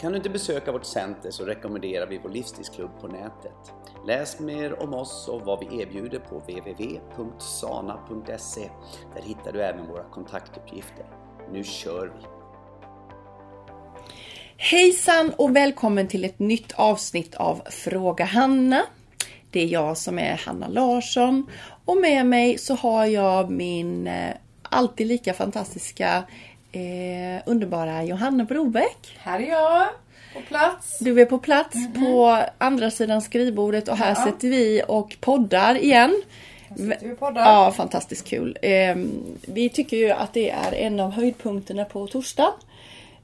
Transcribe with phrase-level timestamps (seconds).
[0.00, 3.72] Kan du inte besöka vårt center så rekommenderar vi vår livsstilsklubb på nätet.
[4.06, 7.10] Läs mer om oss och vad vi erbjuder på www.sana.se.
[9.14, 11.06] Där hittar du även våra kontaktuppgifter.
[11.52, 12.26] Nu kör vi!
[14.56, 18.82] Hejsan och välkommen till ett nytt avsnitt av Fråga Hanna.
[19.50, 21.50] Det är jag som är Hanna Larsson
[21.84, 26.24] och med mig så har jag min eh, alltid lika fantastiska
[26.76, 29.16] eh, underbara Johanna Brobeck.
[29.18, 29.88] Här är jag
[30.34, 30.98] på plats.
[30.98, 32.04] Du är på plats mm -hmm.
[32.04, 34.24] på andra sidan skrivbordet och här ja.
[34.24, 36.22] sitter vi och poddar igen.
[37.18, 37.42] Poddar.
[37.42, 38.58] Ja, fantastiskt kul.
[38.62, 38.96] Eh,
[39.46, 42.52] vi tycker ju att det är en av höjdpunkterna på torsdag.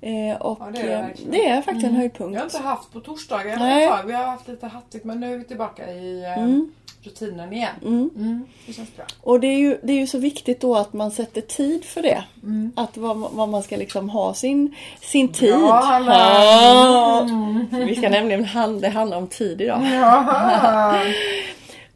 [0.01, 1.95] Eh, och ja, det, är det, det, är faktiskt mm.
[1.95, 2.35] en höjdpunkt.
[2.35, 4.07] Vi har inte haft på torsdagar ett tag.
[4.07, 7.75] Vi har haft lite hattigt men nu är vi tillbaka i eh, mm rutinen igen.
[7.83, 8.11] Mm.
[8.17, 9.05] Mm, det känns bra.
[9.21, 12.03] Och det är, ju, det är ju så viktigt då att man sätter tid för
[12.03, 12.25] det.
[12.43, 12.73] Mm.
[12.77, 15.51] Att vad, vad, man ska liksom ha sin, sin tid.
[15.51, 17.29] Ja.
[17.71, 19.83] Vi ska nämligen handla, det handlar om tid idag.
[19.93, 21.03] Ja.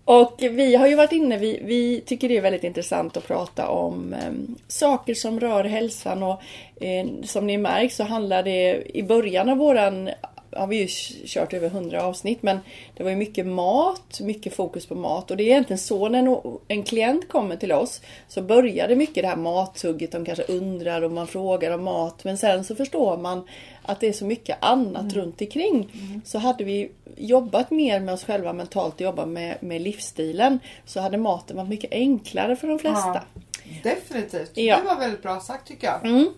[0.05, 3.69] Och vi har ju varit inne, vi, vi tycker det är väldigt intressant att prata
[3.69, 4.33] om eh,
[4.69, 6.43] saker som rör hälsan och
[6.81, 10.11] eh, som ni märkt så handlar det i början av våran
[10.57, 10.89] har vi ju
[11.27, 12.59] kört över 100 avsnitt men
[12.97, 16.43] det var ju mycket mat, mycket fokus på mat och det är egentligen så när
[16.69, 21.03] en klient kommer till oss så börjar det mycket det här mathugget, de kanske undrar
[21.03, 23.49] och man frågar om mat men sen så förstår man
[23.83, 25.15] att det är så mycket annat mm.
[25.15, 25.91] runt omkring.
[25.93, 26.21] Mm.
[26.25, 31.01] Så hade vi jobbat mer med oss själva mentalt och jobbat med, med livsstilen så
[31.01, 33.23] hade maten varit mycket enklare för de flesta.
[33.35, 33.41] Ja,
[33.83, 34.51] definitivt.
[34.55, 34.77] Ja.
[34.77, 36.05] Det var väldigt bra sagt tycker jag.
[36.05, 36.29] Mm.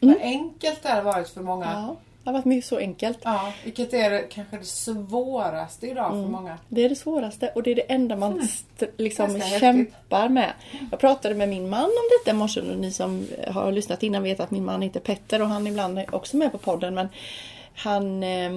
[0.00, 0.22] Vad mm.
[0.22, 1.66] enkelt det har varit för många.
[1.66, 1.96] Ja.
[2.26, 3.18] Det har varit så enkelt.
[3.22, 6.24] Ja, vilket är det, kanske det svåraste idag mm.
[6.24, 6.58] för många.
[6.68, 8.46] Det är det svåraste och det är det enda man mm.
[8.96, 10.52] liksom kämpar med.
[10.90, 14.22] Jag pratade med min man om detta i morse och ni som har lyssnat innan
[14.22, 16.94] vet att min man heter Petter och han ibland är också med på podden.
[16.94, 17.08] Men
[17.74, 18.22] han...
[18.22, 18.50] Eh,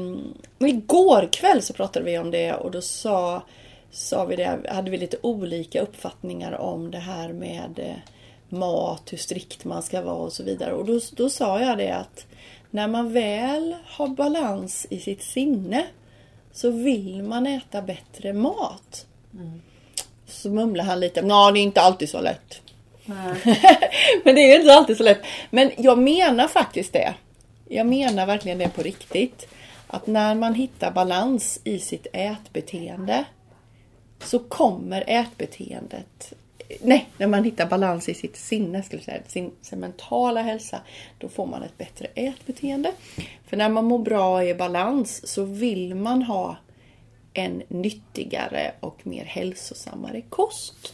[0.59, 3.41] igår kväll så pratade vi om det och då sa,
[3.91, 7.95] sa vi det, hade vi lite olika uppfattningar om det här med eh,
[8.57, 10.73] mat, hur strikt man ska vara och så vidare.
[10.73, 12.25] Och då, då sa jag det att
[12.71, 15.85] när man väl har balans i sitt sinne
[16.51, 19.05] så vill man äta bättre mat.
[19.33, 19.61] Mm.
[20.27, 21.19] Så mumlar han lite.
[21.27, 22.61] Ja, det är inte alltid så lätt.
[24.23, 25.21] Men det är inte alltid så lätt.
[25.49, 27.13] Men jag menar faktiskt det.
[27.67, 29.47] Jag menar verkligen det på riktigt.
[29.87, 33.25] Att när man hittar balans i sitt ätbeteende
[34.23, 36.33] så kommer ätbeteendet
[36.81, 40.81] nej, när man hittar balans i sitt sinne, skulle säga, sin, sin mentala hälsa,
[41.17, 42.91] då får man ett bättre ätbeteende.
[43.47, 46.57] För när man mår bra i balans så vill man ha
[47.33, 50.93] en nyttigare och mer hälsosammare kost.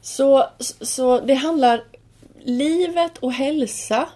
[0.00, 0.46] Så,
[0.80, 1.84] så det handlar
[2.44, 4.08] livet och hälsa.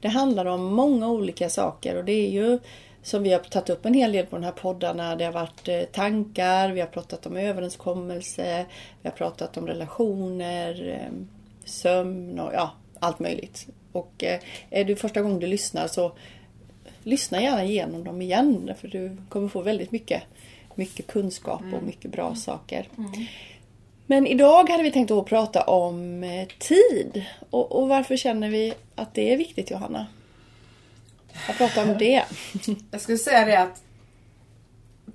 [0.00, 2.58] Det handlar om många olika saker och det är ju
[3.04, 5.16] som vi har tagit upp en hel del på de här poddarna.
[5.16, 8.66] Det har varit eh, tankar, vi har pratat om överenskommelse,
[9.02, 11.12] vi har pratat om relationer, eh,
[11.64, 12.70] sömn och ja,
[13.00, 13.66] allt möjligt.
[13.92, 16.12] Och eh, är det första gången du lyssnar så
[17.02, 20.22] lyssna gärna igenom dem igen för du kommer få väldigt mycket,
[20.74, 21.86] mycket kunskap och mm.
[21.86, 22.88] mycket bra saker.
[22.98, 23.10] Mm.
[24.06, 27.24] Men idag hade vi tänkt att prata om tid.
[27.50, 30.06] Och, och varför känner vi att det är viktigt Johanna?
[31.46, 32.24] Jag pratar om det.
[32.90, 33.82] Jag skulle säga det att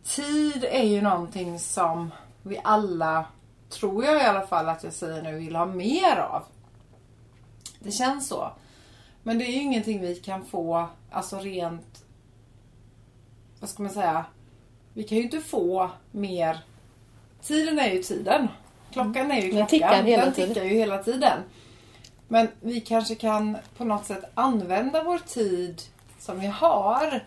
[0.03, 2.11] tid är ju någonting som
[2.43, 3.25] vi alla,
[3.69, 6.43] tror jag i alla fall att jag säger nu, vill ha mer av.
[7.79, 8.51] Det känns så.
[9.23, 12.05] Men det är ju ingenting vi kan få, alltså rent,
[13.59, 14.25] vad ska man säga,
[14.93, 16.59] vi kan ju inte få mer.
[17.41, 18.47] Tiden är ju tiden.
[18.91, 19.57] Klockan är ju klockan.
[19.57, 21.39] Den tickar, hela Den tickar ju hela tiden.
[22.27, 25.81] Men vi kanske kan på något sätt använda vår tid
[26.19, 27.23] som vi har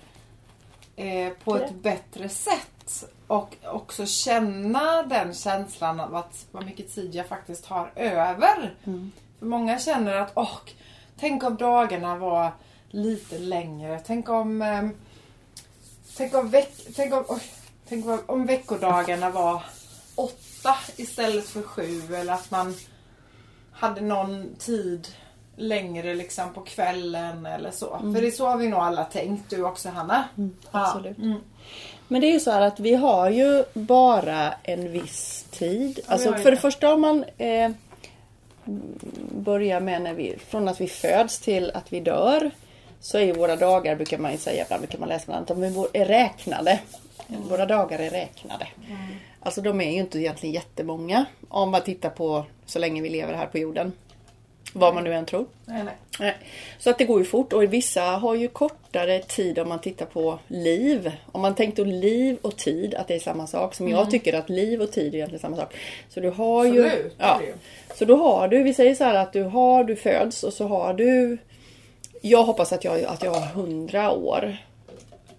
[0.97, 3.05] eh, på ett bättre sätt.
[3.27, 8.75] Och också känna den känslan av att vad mycket tid jag faktiskt har över.
[8.85, 9.13] Mm.
[9.39, 10.59] För många känner att åh,
[11.19, 12.53] tänk om dagarna var
[12.91, 14.01] lite längre.
[14.07, 14.83] Tänk om eh,
[16.17, 17.43] Tänk om, veck, tänk, om, oj,
[17.89, 19.63] tänk om, om veckodagarna var
[20.15, 22.15] åtta istället för sju.
[22.15, 22.75] Eller att man
[23.73, 25.09] hade någon tid
[25.57, 27.97] längre liksom på kvällen eller så.
[27.97, 28.15] Mm.
[28.15, 29.51] För det är så har vi nog alla tänkt.
[29.51, 30.25] Du också Hanna?
[30.39, 31.17] Mm, absolut.
[31.19, 31.25] Ja.
[31.25, 31.41] Mm.
[32.09, 36.01] Men det är ju så här att vi har ju bara en viss tid.
[36.07, 36.57] Alltså för det det.
[36.57, 37.71] första om man eh,
[39.31, 42.51] börjar med när vi, från att vi föds till att vi dör.
[43.01, 45.83] Så är ju våra dagar, brukar man ju säga, ibland brukar man läsa bland annat,
[45.93, 46.81] de är räknade.
[47.49, 48.67] Våra dagar är räknade.
[49.41, 53.35] Alltså de är ju inte egentligen jättemånga om man tittar på så länge vi lever
[53.35, 53.93] här på jorden.
[54.73, 55.47] Vad man nu än tror.
[55.65, 55.95] Nej, nej.
[56.21, 56.35] Nej.
[56.79, 60.07] Så att det går ju fort och vissa har ju kortare tid om man tittar
[60.07, 61.13] på liv.
[61.33, 63.75] Om man tänkte liv och tid att det är samma sak.
[63.75, 65.75] Som jag tycker att liv och tid är egentligen samma sak.
[66.09, 66.85] Så du har ju...
[66.87, 67.53] Absolut, det är Ja, ju.
[67.95, 70.67] så då har du, vi säger så här att du har, du föds och så
[70.67, 71.39] har du...
[72.23, 74.57] Jag hoppas att jag, att jag har 100 år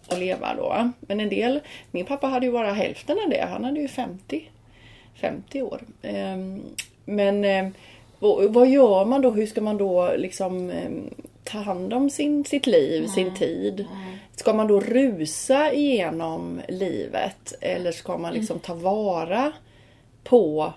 [0.07, 0.91] att leva då.
[0.99, 1.59] Men en del,
[1.91, 3.47] min pappa hade ju bara hälften av det.
[3.51, 4.49] Han hade ju 50,
[5.15, 5.81] 50 år.
[6.01, 6.61] Ehm,
[7.05, 7.67] Men eh,
[8.49, 9.31] vad, gör man då?
[9.31, 10.91] Hur ska man då liksom eh,
[11.43, 13.85] ta hand om sin, sitt liv, sin tid?
[14.35, 17.53] Ska man då rusa igenom livet?
[17.61, 19.51] Eller ska man liksom ta vara
[20.23, 20.73] på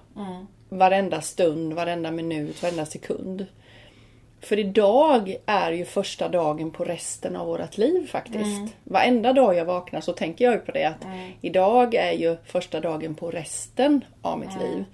[0.68, 3.46] varenda stund, varenda minut, varenda sekund?
[4.40, 8.58] För idag är ju första dagen på resten av vårt liv faktiskt.
[8.58, 8.68] Mm.
[8.84, 11.06] Varenda dag jag vaknar så tänker jag ju på det att
[11.40, 14.84] idag är ju första dagen på resten av mitt liv.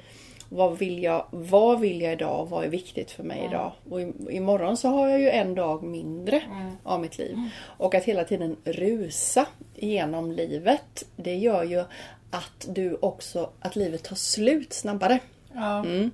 [0.54, 2.46] Vad vill, jag, vad vill jag idag?
[2.50, 3.72] Vad är viktigt för mig idag?
[3.90, 6.42] Och i, imorgon så har jag ju en dag mindre
[6.82, 7.36] av mitt liv.
[7.62, 11.04] Och att hela tiden rusa igenom livet.
[11.16, 11.84] Det gör ju
[12.30, 15.18] att du också, att livet tar slut snabbare.
[15.54, 15.78] Ja.
[15.78, 16.10] Mm.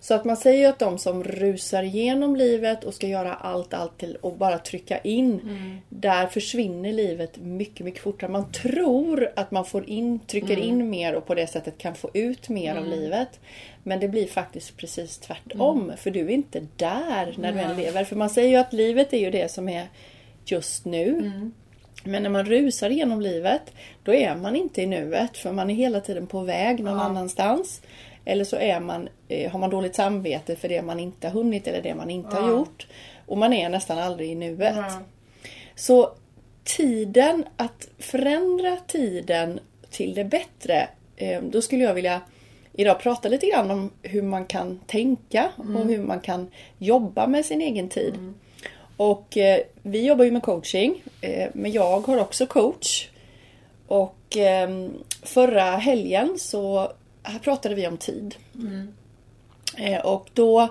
[0.00, 3.74] Så att man säger ju att de som rusar igenom livet och ska göra allt,
[3.74, 5.40] allt till och bara trycka in.
[5.88, 8.30] Där försvinner livet mycket, mycket fortare.
[8.30, 12.10] Man tror att man får in, trycker in mer och på det sättet kan få
[12.14, 13.40] ut mer av livet.
[13.82, 15.92] Men det blir faktiskt precis tvärtom.
[15.96, 18.04] För du är inte där när du än lever.
[18.04, 19.86] För man säger ju att livet är ju det som är
[20.44, 21.30] just nu.
[22.04, 23.62] Men när man rusar genom livet,
[24.02, 25.36] då är man inte i nuet.
[25.38, 27.82] För man är hela tiden på väg någon annanstans.
[28.24, 31.66] Eller så är man, eh, har man dåligt samvete för det man inte har hunnit
[31.66, 32.50] eller det man inte har Ja.
[32.50, 32.86] gjort.
[33.26, 34.74] Och man är nästan aldrig i nuet.
[34.76, 35.00] Ja.
[35.74, 36.10] Så
[36.64, 40.88] tiden, att förändra tiden till det bättre.
[41.16, 42.20] eh, Då skulle jag vilja
[42.72, 46.48] idag prata lite grann om hur man kan tänka och hur man kan
[46.78, 48.14] jobba med sin egen tid.
[48.96, 53.08] Och eh, vi jobbar ju med coaching, eh, men jag har också coach.
[53.86, 54.88] Och eh,
[55.22, 56.92] förra helgen så
[57.22, 58.34] här pratade vi om tid.
[59.78, 60.68] Eh, och då,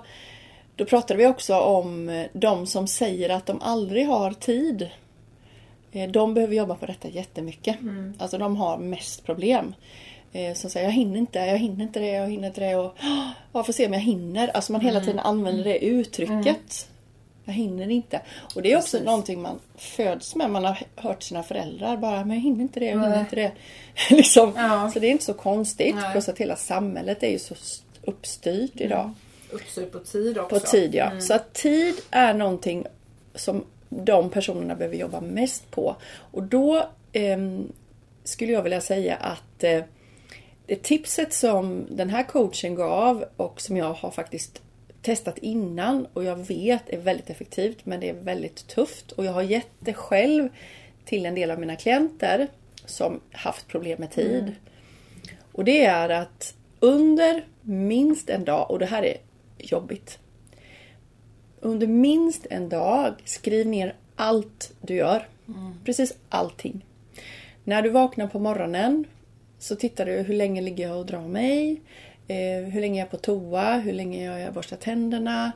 [0.75, 4.89] då pratade vi också om eh, de som säger att de aldrig har tid.
[5.91, 7.77] Eh, De behöver jobba på detta jättemycket.
[8.17, 9.73] Alltså de har mest problem.
[10.33, 12.75] Eh, Som säger jag hinner inte, jag hinner inte det, jag hinner inte det.
[12.75, 14.47] Och, "Åh, jag får se om jag hinner.
[14.47, 16.87] Alltså man hela tiden använder det uttrycket.
[17.45, 18.21] Jag hinner inte.
[18.55, 19.05] Och det är också Precis.
[19.05, 20.49] någonting man föds med.
[20.51, 23.51] Man har hört sina föräldrar bara, men jag hinner inte det, jag hinner inte det.
[24.15, 24.53] liksom.
[24.55, 24.91] Ja.
[24.93, 25.95] Så det är inte så konstigt.
[25.95, 26.11] Nej.
[26.11, 27.55] Plus att hela samhället är ju så
[28.03, 29.11] uppstyrt idag.
[29.51, 30.59] Uppstyrt på tid också.
[30.59, 31.19] På tid ja.
[31.19, 32.85] Så att tid är någonting
[33.35, 35.95] som de personerna behöver jobba mest på.
[36.31, 37.71] Och då ehm,
[38.23, 39.81] skulle jag vilja säga att eh,
[40.71, 44.61] det tipset som den här coachen gav och som jag har faktiskt
[45.01, 49.31] testat innan och jag vet är väldigt effektivt men det är väldigt tufft och jag
[49.31, 50.49] har gett det själv
[51.05, 52.47] till en del av mina klienter
[52.85, 54.55] som haft problem med tid.
[55.51, 59.17] Och det är att under minst en dag, och det här är
[59.57, 60.19] jobbigt.
[61.59, 65.27] Under minst en dag, skriv ner allt du gör.
[65.85, 66.85] Precis allting.
[67.63, 69.05] När du vaknar på morgonen
[69.61, 71.81] så tittar du hur länge ligger jag och drar mig.
[72.27, 75.51] Eh, hur länge är jag på toa, hur länge jag jag borstar tänderna.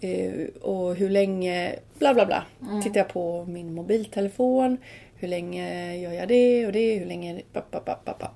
[0.00, 2.44] Eh, och hur länge, bla bla bla.
[2.82, 4.76] Tittar jag på min mobiltelefon.
[5.16, 7.40] Hur länge gör jag det och det, hur länge...
[7.52, 8.30] Pa, pa, pa, pa, pa.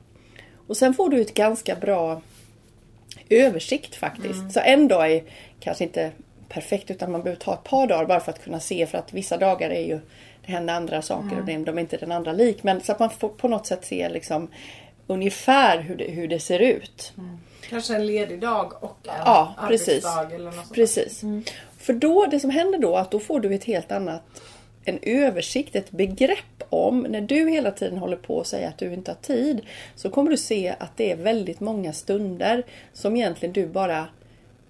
[0.67, 2.23] Och sen får du ett ganska bra
[3.29, 4.53] översikt faktiskt.
[4.53, 5.23] Så en dag är
[5.61, 6.11] kanske inte
[6.49, 9.13] perfekt utan man behöver ta ett par dagar bara för att kunna se för att
[9.13, 10.01] vissa dagar är ju
[10.47, 12.63] det händer andra saker och det- de är inte den andra lik.
[12.63, 14.49] Men så att man får på något sätt se liksom
[15.13, 17.13] ungefär hur det, hur det ser ut.
[17.71, 20.05] Kanske en ledig dag och en Ja, precis.
[20.05, 20.75] arbetsdag eller något sånt.
[20.75, 21.23] Precis.
[21.79, 24.23] För då, det som händer då att då får du ett helt annat
[24.85, 28.93] en översikt, ett begrepp om när du hela tiden håller på att säga att du
[28.93, 29.61] inte har tid
[29.97, 34.07] så kommer du se att det är väldigt många stunder som egentligen du bara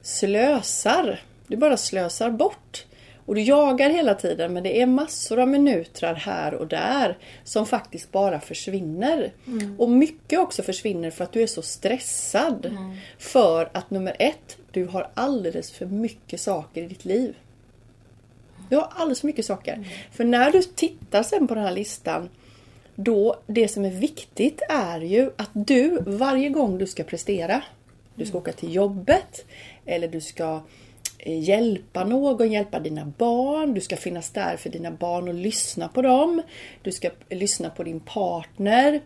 [0.02, 1.20] slösar.
[1.46, 2.84] Du bara slösar bort.
[3.26, 7.66] Och du jagar hela tiden men det är massor av minuter här och där som
[7.66, 9.32] faktiskt bara försvinner.
[9.78, 12.78] Och mycket också försvinner för att du är så stressad.
[13.18, 17.34] För att nummer ett, du har alldeles för mycket saker i ditt liv.
[18.70, 19.88] Du har alldeles för mycket saker.
[20.12, 22.28] För när du tittar sen på den här listan
[22.94, 27.62] Då, det som är viktigt är ju att du varje gång du ska prestera,
[28.14, 29.44] du ska åka till jobbet
[29.86, 30.60] eller du ska
[31.24, 36.02] hjälpa någon, hjälpa dina barn, du ska finnas där för dina barn och lyssna på
[36.02, 36.42] dem.
[36.82, 39.00] Du ska lyssna på din partner.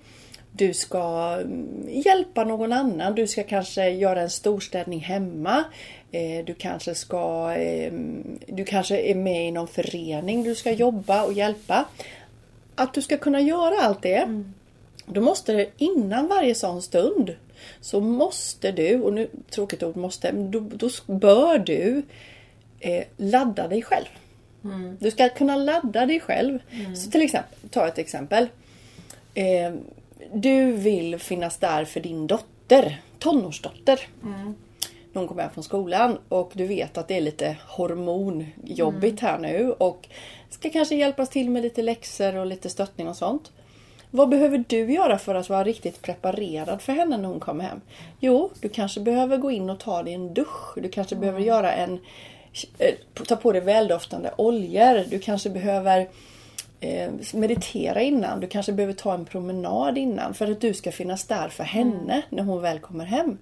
[0.52, 3.14] Du ska mm, hjälpa någon annan.
[3.14, 5.64] Du ska kanske göra en storstädning hemma.
[6.12, 11.24] Eh, du kanske ska ehm, Du kanske är med i någon förening du ska jobba
[11.24, 11.84] och hjälpa.
[12.74, 14.16] Att du ska kunna göra allt det.
[14.16, 14.54] Mm.
[15.06, 17.34] Då måste du innan varje sån stund
[17.80, 22.02] så måste du, och nu tråkigt ord måste, då, då bör du
[22.80, 24.06] eh, ladda dig själv.
[24.64, 24.96] Mm.
[25.00, 26.58] Du ska kunna ladda dig själv.
[26.70, 26.96] Mm.
[26.96, 28.48] Så till exempel, ta ett exempel.
[29.34, 29.74] Eh,
[30.32, 34.00] du vill finnas där för din dotter, tonårsdotter.
[34.22, 34.54] Mm.
[35.14, 39.32] Hon kommer hem från skolan och du vet att det är lite hormonjobbigt mm.
[39.32, 40.08] här nu och
[40.50, 43.52] ska kanske hjälpas till med lite läxor och lite stöttning och sånt.
[44.10, 47.80] Vad behöver du göra för att vara riktigt preparerad för henne när hon kommer hem?
[48.20, 50.74] Jo, du kanske behöver gå in och ta dig en dusch.
[50.76, 51.20] Du kanske mm.
[51.20, 51.98] behöver göra en
[52.78, 52.94] eh,
[53.26, 55.04] ta på dig väldoftande oljor.
[55.10, 56.08] Du kanske behöver
[56.80, 58.40] eh, meditera innan.
[58.40, 62.14] Du kanske behöver ta en promenad innan för att du ska finnas där för henne
[62.14, 62.22] mm.
[62.30, 63.38] när hon väl kommer hem.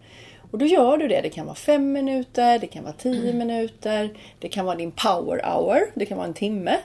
[0.51, 1.21] Och då gör du det.
[1.21, 3.39] Det kan vara fem minuter, det kan vara tio mm.
[3.39, 6.79] minuter, det kan vara din power hour, det kan vara en timme.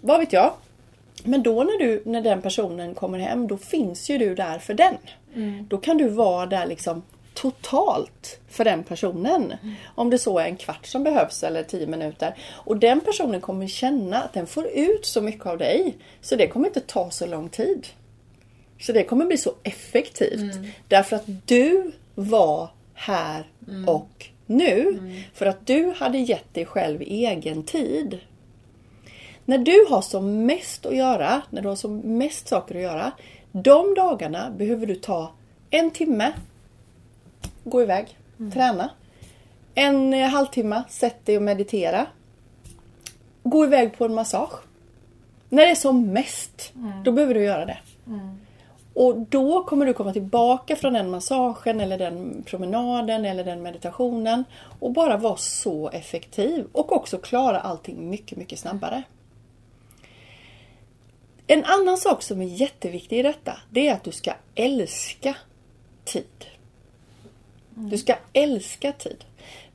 [0.00, 0.52] Vad vet jag?
[1.24, 4.74] Men då när, du, när den personen kommer hem, då finns ju du där för
[4.74, 4.94] den.
[5.34, 5.66] Mm.
[5.68, 7.02] Då kan du vara där liksom
[7.34, 9.52] totalt för den personen.
[9.62, 9.74] Mm.
[9.94, 12.34] Om det så är en kvart som behövs eller tio minuter.
[12.50, 15.96] Och den personen kommer känna att den får ut så mycket av dig.
[16.20, 17.86] Så det kommer inte ta så lång tid.
[18.80, 20.54] Så det kommer bli så effektivt.
[20.54, 20.66] Mm.
[20.88, 23.88] Därför att du var här mm.
[23.88, 24.80] och nu.
[24.88, 25.20] Mm.
[25.34, 28.18] För att du hade gett dig själv egen tid.
[29.48, 33.12] När du har som mest att göra, när du har som mest saker att göra.
[33.52, 35.32] De dagarna behöver du ta
[35.70, 36.32] en timme,
[37.64, 38.52] gå iväg, mm.
[38.52, 38.90] träna.
[39.74, 42.06] En halvtimme, sätt dig och meditera.
[43.42, 44.52] Gå iväg på en massage.
[45.48, 47.04] När det är som mest, mm.
[47.04, 47.78] då behöver du göra det.
[48.06, 48.38] Mm.
[48.94, 54.44] Och då kommer du komma tillbaka från den massagen eller den promenaden eller den meditationen
[54.80, 59.02] och bara vara så effektiv och också klara allting mycket, mycket snabbare.
[61.50, 65.36] En annan sak som är jätteviktig i detta, det är att du ska älska
[66.04, 66.46] tid.
[67.74, 69.24] Du ska älska tid.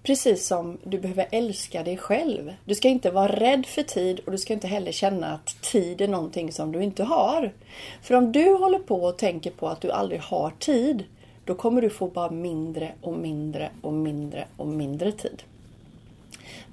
[0.03, 2.53] Precis som du behöver älska dig själv.
[2.65, 6.01] Du ska inte vara rädd för tid och du ska inte heller känna att tid
[6.01, 7.53] är någonting som du inte har.
[8.01, 11.03] För om du håller på och tänker på att du aldrig har tid,
[11.45, 15.43] då kommer du få bara mindre och mindre och mindre och mindre tid.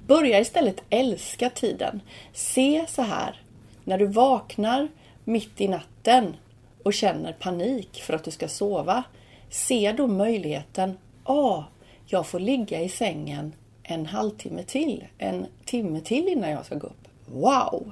[0.07, 2.01] Börja istället älska tiden.
[2.33, 3.41] Se så här.
[3.83, 4.87] När du vaknar
[5.23, 6.35] mitt i natten
[6.83, 9.03] och känner panik för att du ska sova.
[9.49, 10.97] Se då möjligheten.
[11.23, 11.63] Ah,
[12.05, 16.87] jag får ligga i sängen en halvtimme till, en timme till innan jag ska gå
[16.87, 17.07] upp.
[17.25, 17.91] Wow!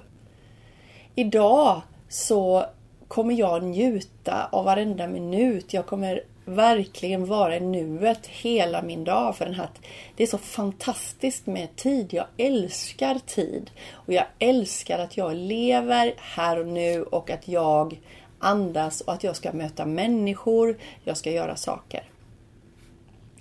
[1.16, 2.66] Idag så
[3.08, 5.74] kommer jag njuta av varenda minut.
[5.74, 9.38] Jag kommer verkligen vara i nuet hela min dag.
[9.38, 9.70] För den här,
[10.16, 12.14] det är så fantastiskt med tid.
[12.14, 13.72] Jag älskar tid.
[13.92, 18.00] Och jag älskar att jag lever här och nu och att jag
[18.40, 20.78] andas och att jag ska möta människor.
[21.04, 22.04] Jag ska göra saker.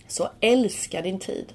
[0.09, 1.53] Så älska din tid.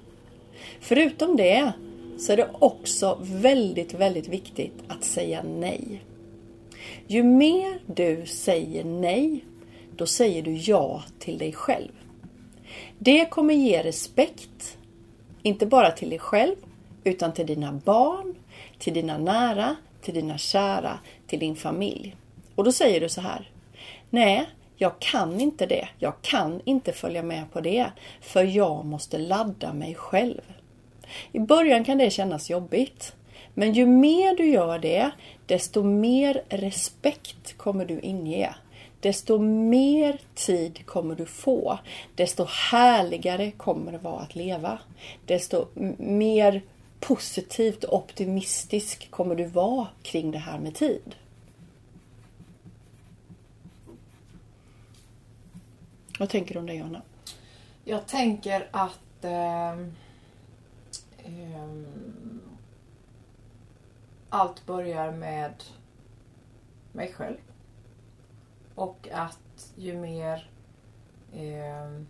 [0.79, 1.71] Förutom det
[2.19, 6.03] så är det också väldigt, väldigt viktigt att säga nej.
[7.07, 9.45] Ju mer du säger nej,
[9.97, 11.91] då säger du ja till dig själv.
[12.99, 14.77] Det kommer ge respekt,
[15.41, 16.55] inte bara till dig själv,
[17.03, 18.35] utan till dina barn,
[18.79, 22.15] till dina nära, till dina kära, till din familj.
[22.55, 23.49] Och då säger du så här.
[24.09, 25.87] Nej, jag kan inte det.
[25.99, 27.91] Jag kan inte följa med på det.
[28.21, 30.41] För jag måste ladda mig själv.
[31.31, 33.15] I början kan det kännas jobbigt.
[33.53, 35.11] Men ju mer du gör det,
[35.45, 38.55] desto mer respekt kommer du inge.
[39.03, 41.79] Desto mer tid kommer du få.
[42.15, 44.79] Desto härligare kommer det vara att leva.
[45.25, 45.67] Desto
[45.97, 46.61] mer
[46.99, 51.15] positivt och optimistisk kommer du vara kring det här med tid.
[56.19, 57.01] Vad tänker du om det Johanna?
[57.83, 59.71] Jag tänker att eh,
[61.17, 61.69] eh,
[64.29, 65.53] allt börjar med
[66.91, 67.37] mig själv.
[68.75, 70.49] Och att ju mer
[71.33, 72.01] eh,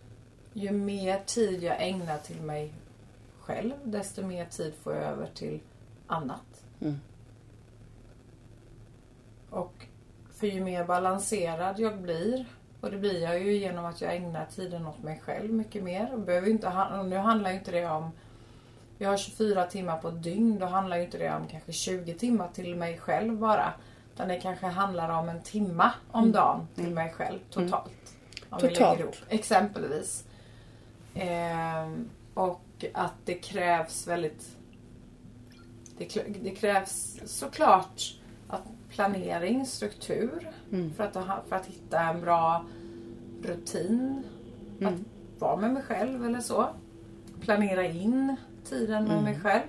[0.52, 2.74] ju mer tid jag ägnar till mig
[3.40, 5.60] själv desto mer tid får jag över till
[6.06, 6.64] annat.
[6.80, 7.00] Mm.
[9.50, 9.86] Och
[10.30, 12.46] För ju mer balanserad jag blir
[12.80, 16.14] och det blir jag ju genom att jag ägnar tiden åt mig själv mycket mer.
[16.14, 18.10] Och behöver inte, nu handlar inte det om
[18.98, 20.58] jag har 24 timmar på ett dygn.
[20.58, 23.72] Då handlar inte det om kanske 20 timmar till mig själv bara.
[24.14, 26.32] Utan det kanske handlar om en timma om mm.
[26.32, 27.86] dagen till mig själv totalt.
[27.86, 28.48] Mm.
[28.50, 29.00] Om totalt.
[29.00, 30.24] ihop, exempelvis.
[31.14, 31.92] Eh,
[32.34, 34.56] och att det krävs väldigt...
[35.98, 38.14] Det, det krävs såklart
[38.48, 40.92] att planering, struktur mm.
[40.94, 41.12] för, att,
[41.48, 42.64] för att hitta en bra
[43.42, 44.22] rutin.
[44.80, 44.94] Mm.
[44.94, 45.00] Att
[45.40, 46.68] vara med mig själv eller så.
[47.40, 49.24] Planera in tiden med mm.
[49.24, 49.62] mig själv.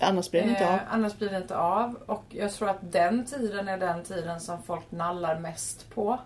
[0.00, 0.74] Annars blir det inte av.
[0.74, 1.94] Eh, annars blir det inte av.
[2.06, 6.18] Och jag tror att den tiden är den tiden som folk nallar mest på.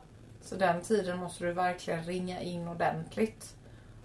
[0.42, 3.54] Så den tiden måste du verkligen ringa in ordentligt.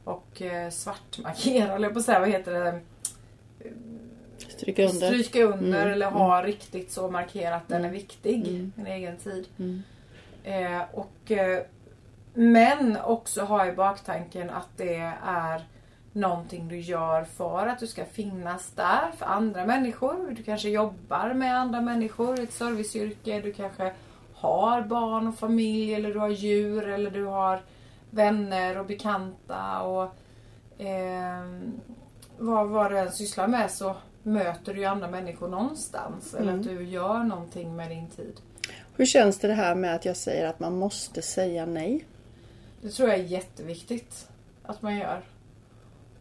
[0.04, 2.80] Och eh, svartmarkera, eller på att säga, vad heter det?
[4.38, 5.08] Stryka under.
[5.08, 5.94] Stryka under mm.
[5.94, 6.46] eller ha mm.
[6.46, 7.92] riktigt så markerat att den är mm.
[7.92, 8.48] viktig.
[8.48, 8.72] Mm.
[8.76, 9.48] Min egen tid.
[9.60, 9.84] Mm.
[10.44, 11.64] Eh, och, eh,
[12.34, 15.62] men också ha i baktanken att det är
[16.14, 20.36] någonting du gör för att du ska finnas där för andra människor.
[20.38, 23.42] Du kanske jobbar med andra människor i ett serviceyrke.
[23.42, 23.94] Du kanske
[24.34, 27.62] har barn och familj eller du har djur eller du har
[28.10, 30.04] vänner och bekanta och
[30.82, 31.46] eh,
[32.38, 36.34] vad, vad du än sysslar med så möter du ju andra människor någonstans.
[36.34, 36.48] Mm.
[36.48, 38.40] Eller att du gör någonting med din tid.
[38.96, 42.06] Hur känns det, det här med att jag säger att man måste säga nej?
[42.82, 44.28] Det tror jag är jätteviktigt
[44.64, 45.22] att man gör.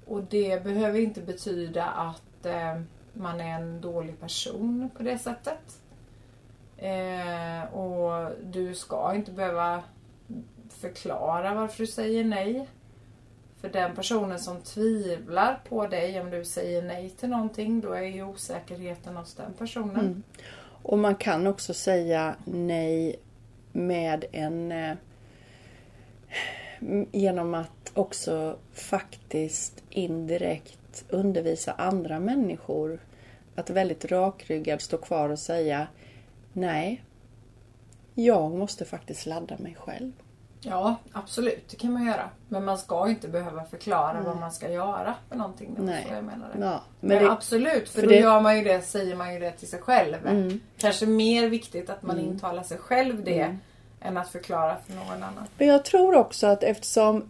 [0.06, 2.80] Och det behöver inte betyda att eh,
[3.12, 5.80] man är en dålig person på det sättet.
[6.76, 9.82] Eh, och du ska inte behöva
[10.68, 12.68] förklara varför du säger nej.
[13.60, 18.02] För den personen som tvivlar på dig om du säger nej till någonting, då är
[18.02, 20.00] ju osäkerheten hos den personen.
[20.00, 20.22] Mm.
[20.82, 23.16] Och man kan också säga nej
[23.72, 24.96] med en eh,
[27.12, 33.00] genom att också faktiskt indirekt undervisa andra människor
[33.54, 35.86] att väldigt rakryggad stå kvar och säga
[36.52, 37.04] Nej,
[38.14, 40.12] jag måste faktiskt ladda mig själv.
[40.64, 41.68] Ja, absolut.
[41.70, 42.30] Det kan man göra.
[42.48, 44.24] Men man ska inte behöva förklara mm.
[44.24, 45.76] vad man ska göra för någonting.
[45.78, 46.06] Nej.
[46.10, 46.64] jag menar det.
[46.64, 48.18] Ja, men, men det, absolut, för, för då det...
[48.18, 50.26] gör man ju det, säger man ju det till sig själv.
[50.26, 50.60] Mm.
[50.76, 52.30] Kanske mer viktigt att man mm.
[52.30, 53.58] intalar sig själv det mm.
[54.04, 55.46] Än att förklara för någon annan.
[55.58, 57.28] Men jag tror också att eftersom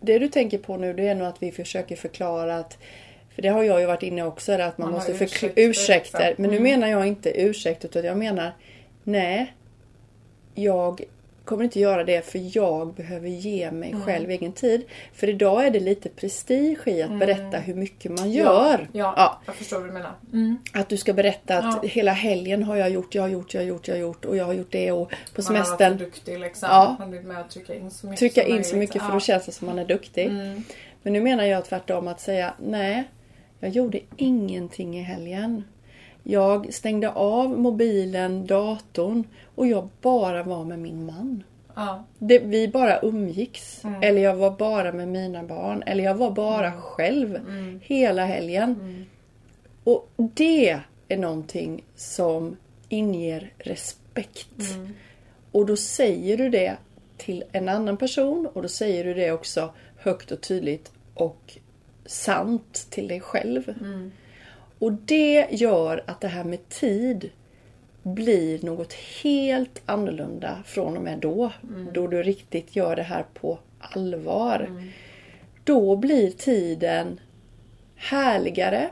[0.00, 2.78] det du tänker på nu det är nog att vi försöker förklara att
[3.34, 6.34] för det har jag ju varit inne också, att man, man måste förklara ursäkter.
[6.38, 6.70] Men nu mm.
[6.70, 8.52] menar jag inte ursäkt utan jag menar
[9.04, 9.54] Nej,
[10.54, 11.02] jag
[11.52, 14.02] kommer inte göra det för jag behöver ge mig mm.
[14.02, 14.84] själv egen tid.
[15.12, 17.18] För idag är det lite prestige i att mm.
[17.18, 18.78] berätta hur mycket man gör.
[18.92, 19.40] Ja, ja, ja.
[19.46, 20.12] jag förstår vad du menar.
[20.32, 20.58] Mm.
[20.72, 21.88] Att du ska berätta att ja.
[21.88, 24.36] hela helgen har jag gjort, jag har gjort, jag har gjort, jag har gjort och
[24.36, 25.78] jag har gjort det och på semestern.
[25.78, 26.68] Man har varit duktig liksom.
[26.70, 26.96] Ja.
[26.98, 29.52] Man med att trycka in så mycket Trycka in så mycket för då känns det
[29.52, 30.26] som man är duktig.
[30.26, 30.64] Mm.
[31.02, 33.04] Men nu menar jag tvärtom att säga nej,
[33.60, 35.64] jag gjorde ingenting i helgen.
[36.22, 41.44] Jag stängde av mobilen, datorn och jag bara var med min man.
[41.74, 42.04] Ja.
[42.18, 43.84] Det, vi bara umgicks.
[43.84, 44.02] Mm.
[44.02, 45.82] Eller jag var bara med mina barn.
[45.86, 46.80] Eller jag var bara mm.
[46.80, 47.80] själv mm.
[47.82, 48.76] hela helgen.
[48.80, 49.04] Mm.
[49.84, 52.56] Och det är någonting som
[52.88, 54.74] inger respekt.
[54.74, 54.94] Mm.
[55.52, 56.76] Och då säger du det
[57.16, 61.58] till en annan person och då säger du det också högt och tydligt och
[62.06, 63.74] sant till dig själv.
[63.80, 64.12] Mm.
[64.82, 67.30] Och det gör att det här med tid
[68.02, 71.52] blir något helt annorlunda från och med då.
[71.62, 71.92] Mm.
[71.92, 74.66] Då du riktigt gör det här på allvar.
[74.68, 74.88] Mm.
[75.64, 77.20] Då blir tiden
[77.96, 78.88] härligare.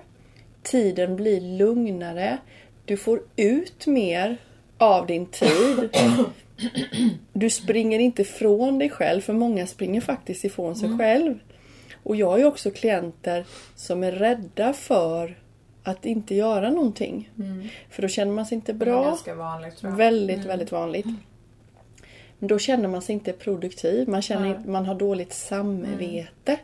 [0.63, 2.39] Tiden blir lugnare.
[2.85, 4.37] Du får ut mer
[4.79, 5.91] av din tid.
[7.33, 10.99] Du springer inte ifrån dig själv, för många springer faktiskt ifrån sig mm.
[10.99, 11.39] själv.
[12.03, 13.45] Och jag har ju också klienter
[13.77, 15.37] som är rädda för
[15.83, 17.31] att inte göra någonting.
[17.39, 17.69] Mm.
[17.91, 19.01] För då känner man sig inte bra.
[19.01, 19.85] Det är ganska vanligt.
[19.85, 20.49] Väldigt, mm.
[20.49, 21.07] väldigt vanligt.
[22.39, 24.09] Men då känner man sig inte produktiv.
[24.09, 24.71] Man, känner ja.
[24.71, 26.53] man har dåligt samvete.
[26.53, 26.61] Mm.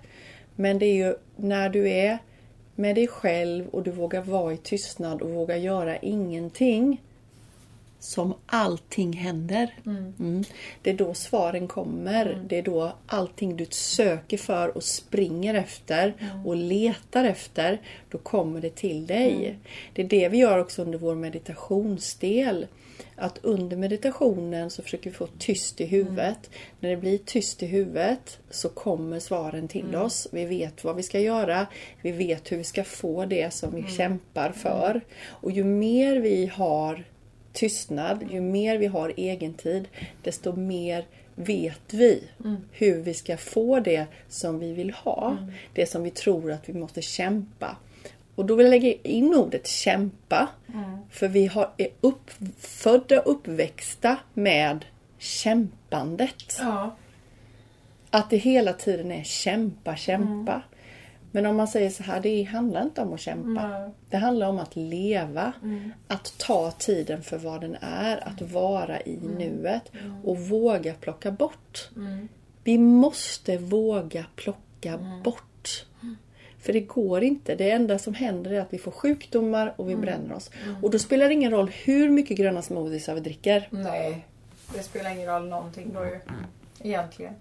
[0.55, 2.18] Men det är ju när du är
[2.74, 7.02] med dig själv och du vågar vara i tystnad och vågar göra ingenting
[8.06, 9.74] som allting händer.
[9.86, 10.14] Mm.
[10.18, 10.44] Mm.
[10.82, 12.26] Det är då svaren kommer.
[12.26, 12.48] Mm.
[12.48, 16.46] Det är då allting du söker för och springer efter mm.
[16.46, 19.46] och letar efter, då kommer det till dig.
[19.46, 19.56] Mm.
[19.92, 22.66] Det är det vi gör också under vår meditationsdel.
[23.16, 26.18] Att under meditationen så försöker vi få tyst i huvudet.
[26.18, 26.58] Mm.
[26.80, 30.28] När det blir tyst i huvudet så kommer svaren till oss.
[30.32, 31.66] Vi vet vad vi ska göra.
[32.02, 35.00] Vi vet hur vi ska få det som vi kämpar för.
[35.24, 37.04] Och ju mer vi har
[37.56, 39.88] tystnad, ju mer vi har egen tid,
[40.22, 42.22] desto mer vet vi
[42.72, 45.36] hur vi ska få det som vi vill ha.
[45.74, 47.76] Det som vi tror att vi måste kämpa.
[48.34, 50.48] Och då vill jag lägga in ordet kämpa.
[51.10, 54.84] För vi har, är uppfödda och uppväxta med
[55.18, 56.56] kämpandet.
[56.58, 56.96] Ja.
[58.10, 60.62] Att det hela tiden är kämpa, kämpa.
[61.37, 63.68] Men om man säger så här, det handlar inte om att kämpa.
[63.68, 63.90] Nej.
[64.11, 65.53] Det handlar om att leva.
[66.09, 68.29] Att ta tiden för vad den är.
[68.29, 69.92] Att vara i nuet.
[70.25, 71.88] Och våga plocka bort.
[72.64, 75.87] Vi måste våga plocka bort.
[76.59, 77.55] För det går inte.
[77.55, 80.51] Det enda som händer är att vi får sjukdomar och vi bränner oss.
[80.83, 83.68] Och då spelar det ingen roll hur mycket gröna smoothies vi dricker.
[83.70, 84.27] Nej,
[84.75, 86.20] det spelar ingen roll någonting då ju.
[86.83, 87.35] Egentligen.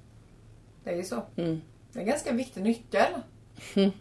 [0.84, 1.22] Det är ju så.
[1.36, 1.62] Mm.
[1.92, 3.14] Det är en ganska viktig nyckel.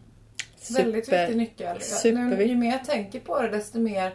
[0.77, 1.77] Väldigt Super- viktig nyckel.
[1.79, 2.51] Nu, superviktigt.
[2.51, 4.15] ju mer jag tänker på det desto mer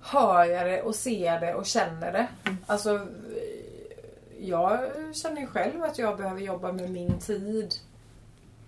[0.00, 2.26] hör jag det och ser det och känner det.
[2.44, 2.58] Mm.
[2.66, 3.06] Alltså,
[4.40, 4.80] jag
[5.14, 7.74] känner ju själv att jag behöver jobba med min tid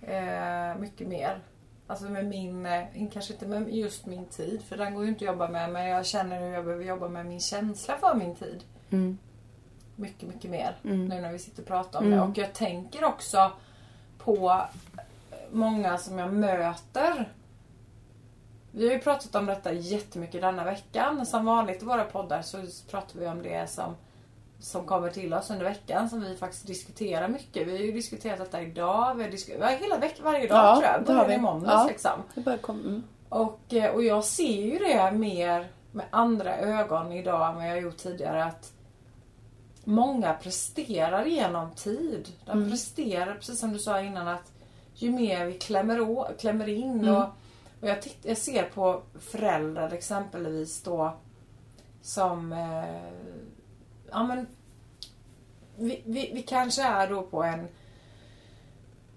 [0.01, 1.39] eh, mycket mer.
[1.87, 5.25] Alltså med min, eh, kanske inte med just min tid för den går ju inte
[5.25, 8.35] att jobba med men jag känner hur jag behöver jobba med min känsla för min
[8.35, 8.63] tid.
[8.89, 9.17] Mm.
[9.95, 11.05] Mycket, mycket mer Mm.
[11.05, 12.19] nu när vi sitter och pratar om Mm.
[12.19, 12.25] det.
[12.25, 13.51] Och jag tänker också
[14.17, 14.61] på
[15.53, 17.33] många som jag möter.
[18.71, 21.25] Vi har ju pratat om detta jättemycket denna veckan.
[21.25, 22.57] Som vanligt i våra poddar så
[22.91, 23.95] pratar vi om det som,
[24.59, 26.09] som kommer till oss under veckan.
[26.09, 27.67] Som vi faktiskt diskuterar mycket.
[27.67, 29.15] Vi har ju diskuterat detta idag.
[29.15, 31.27] Vi har diskuterat hela veckan, varje dag Ja, tror jag.
[31.27, 31.33] vi.
[31.33, 31.87] i måndags Ja.
[31.87, 32.23] liksom.
[32.35, 32.79] Det börjar komma.
[32.79, 33.03] Mm.
[33.29, 37.81] Och, eh, och jag ser ju det mer med andra ögon idag än vad jag
[37.81, 38.43] gjort tidigare.
[38.45, 38.73] Att
[39.85, 42.27] Många presterar genom tid.
[42.45, 44.51] De presterar, precis som du sa innan, att
[44.95, 47.09] ju mer vi klämmer, å, klämmer in.
[47.09, 47.23] Och,
[47.81, 51.17] och jag, titt, jag ser på föräldrar exempelvis då
[52.01, 52.53] som...
[52.53, 53.13] Eh,
[54.11, 54.47] ja, men,
[55.75, 57.67] vi, vi, vi kanske är då på en,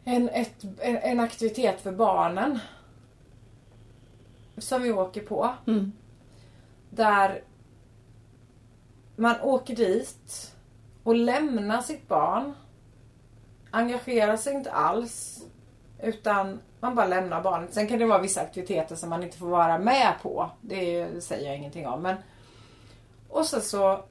[0.04, 2.58] en, ett, en, en aktivitet för barnen
[4.58, 5.54] som vi åker på.
[5.66, 5.92] Mm.
[6.90, 7.42] Där
[9.16, 10.54] man åker dit
[11.02, 12.54] och lämnar sitt barn.
[13.70, 15.44] Engagerar sig inte alls.
[16.02, 17.74] Utan man bara lämnar barnet.
[17.74, 20.50] Sen kan det vara vissa aktiviteter som man inte får vara med på.
[20.60, 22.02] Det säger jag ingenting om.
[22.02, 22.16] Men...
[23.28, 24.04] Och så så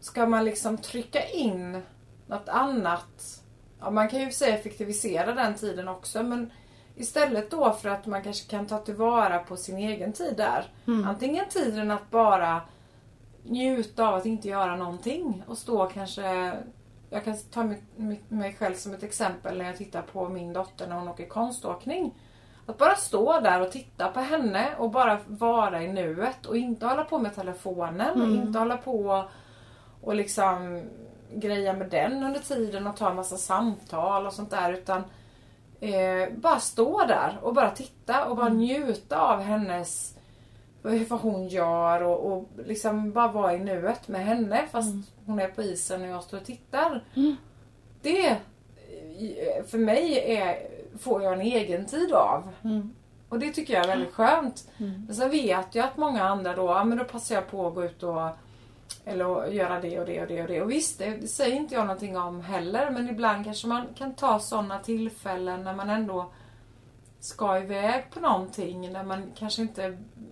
[0.00, 1.82] ska man liksom trycka in
[2.26, 3.42] något annat.
[3.80, 6.50] Ja, man kan ju säga effektivisera den tiden också men
[6.96, 10.66] istället då för att man kanske kan ta tillvara på sin egen tid där.
[11.06, 12.60] Antingen tiden att bara
[13.42, 16.52] njuta av att inte göra någonting och stå kanske
[17.14, 17.64] jag kan ta
[18.28, 22.14] mig, själv som ett exempel när jag tittar på min dotter när hon åker konståkning.
[22.66, 26.86] Att bara stå där och titta på henne och bara vara i nuet och inte
[26.86, 28.34] hålla på med telefonen.
[28.34, 29.24] Inte hålla på
[30.00, 30.82] och liksom
[31.32, 34.72] greja med den under tiden och ta en massa samtal och sånt där.
[34.72, 35.04] Utan
[35.80, 40.18] eh, bara stå där och bara titta och bara njuta av hennes
[41.08, 44.88] vad hon gör och, och liksom bara vara i nuet med henne fast
[45.26, 47.04] hon är på isen och jag står och tittar.
[48.02, 50.56] Det eh, för mig är,
[50.98, 52.48] får jag en egen tid av.
[52.64, 52.94] Mm.
[53.28, 54.70] Och det tycker jag är väldigt skönt.
[55.06, 57.74] Men sen vet jag att många andra då, ja men då passar jag på att
[57.74, 58.28] gå ut och
[59.04, 60.62] eller göra det och det och det och det.
[60.62, 62.90] Och visst, det, det säger inte jag någonting om heller.
[62.90, 66.30] Men ibland kanske man kan ta sådana tillfällen när man ändå
[67.24, 68.92] ska iväg på någonting.
[68.92, 69.82] När man kanske inte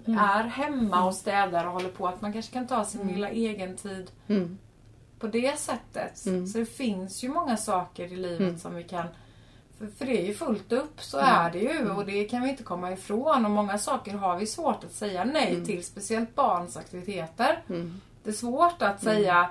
[0.06, 2.06] är hemma och städar och håller på.
[2.08, 4.58] Att man kanske kan ta sin lilla egen tid Mm.
[5.18, 6.26] på det sättet.
[6.26, 6.46] Mm.
[6.46, 8.58] Så det finns ju många saker i livet Mm.
[8.58, 9.06] som vi kan
[9.78, 12.50] för, för det är ju fullt upp, så är det ju och det kan vi
[12.50, 13.44] inte komma ifrån.
[13.44, 17.62] Och många saker har vi svårt att säga nej till, speciellt barns aktiviteter.
[17.68, 18.00] Mm.
[18.22, 19.50] Det är svårt att säga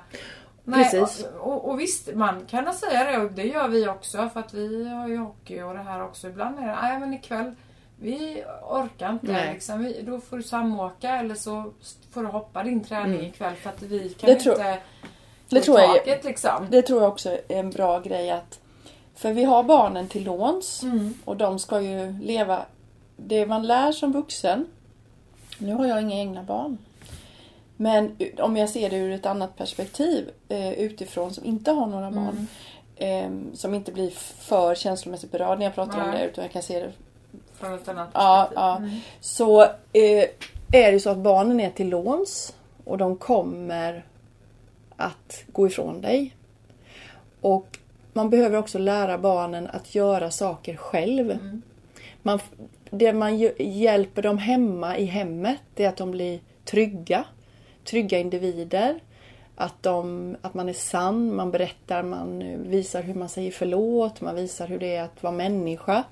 [0.63, 0.83] nej.
[0.91, 1.25] Precis.
[1.39, 4.89] Och, och, visst, man kan säga det och det gör vi också för att vi
[4.89, 6.27] har ju hockey och det här också.
[6.27, 7.51] Ibland är det, nej men ikväll
[7.99, 9.31] vi orkar inte.
[9.31, 9.53] Nej.
[9.53, 11.73] Liksom, vi, då får du samåka eller så
[12.11, 13.25] får du hoppa din träning Mm.
[13.25, 14.49] ikväll för att vi kan Det inte
[15.49, 16.67] det tror jag- taket liksom.
[16.69, 18.59] Det tror jag också är en bra grej att
[19.15, 21.13] För vi har barnen till låns Mm.
[21.25, 22.65] och de ska ju leva
[23.17, 24.65] det man lär som vuxen.
[25.57, 26.77] Nu har jag inga egna barn.
[27.81, 32.11] Men om jag ser det ur ett annat perspektiv eh, utifrån som inte har några
[32.11, 32.47] barn.
[32.95, 36.19] Eh, som inte blir för känslomässigt berörd när jag pratar om Nej.
[36.21, 36.91] det utan jag kan se det
[37.53, 38.57] Från ett annat Ja, perspektiv.
[38.61, 38.77] ja.
[38.77, 38.99] Mm.
[39.19, 40.29] Så eh,
[40.81, 44.05] är det så att barnen är till låns och de kommer
[44.97, 46.35] att gå ifrån dig.
[47.41, 47.79] Och
[48.13, 51.31] man behöver också lära barnen att göra saker själv.
[51.31, 51.61] Mm.
[52.21, 52.39] Man,
[52.89, 57.25] det man hjälper dem hemma i hemmet det är att de blir trygga.
[57.83, 58.99] Trygga individer.
[59.55, 64.35] Att, de, att man är sann, man berättar, man visar hur man säger förlåt, man
[64.35, 66.03] visar hur det är att vara människa.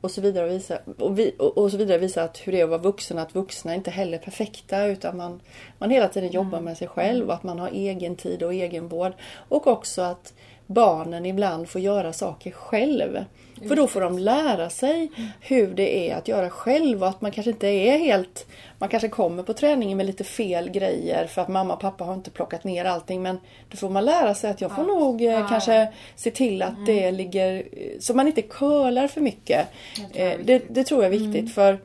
[0.00, 0.46] Och så vidare.
[0.46, 2.80] Och, visa, och, vi, och, och så vidare visa att hur det är att vara
[2.80, 5.40] vuxen, att vuxna inte heller är perfekta utan man,
[5.78, 9.12] man hela tiden jobbar med sig själv och att man har egen tid och egenvård.
[9.48, 10.34] Och också att
[10.68, 13.24] barnen ibland får göra saker själv.
[13.68, 17.30] För då får de lära sig hur det är att göra själv och att man
[17.30, 18.46] kanske inte är helt...
[18.78, 22.14] Man kanske kommer på träningen med lite fel grejer för att mamma och pappa har
[22.14, 24.94] inte plockat ner allting men då får man lära sig att jag får ja.
[24.94, 25.48] nog eh, ja.
[25.48, 26.84] kanske se till att mm.
[26.84, 27.64] det ligger...
[28.00, 29.68] Så man inte curlar för mycket.
[30.12, 31.48] Det, eh, det, det, tror jag är viktigt mm.
[31.48, 31.78] för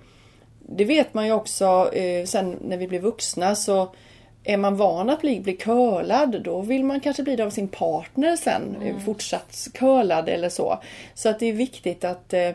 [0.60, 3.96] det vet man ju också eh, sen när vi blir vuxna så
[4.44, 7.68] är man van att bli, bli curlad då vill man kanske bli det av sin
[7.68, 8.76] partner sen.
[8.82, 9.02] Mm.
[9.02, 10.80] Fortsatt curlad eller så.
[11.14, 12.52] Så att det är viktigt att eh,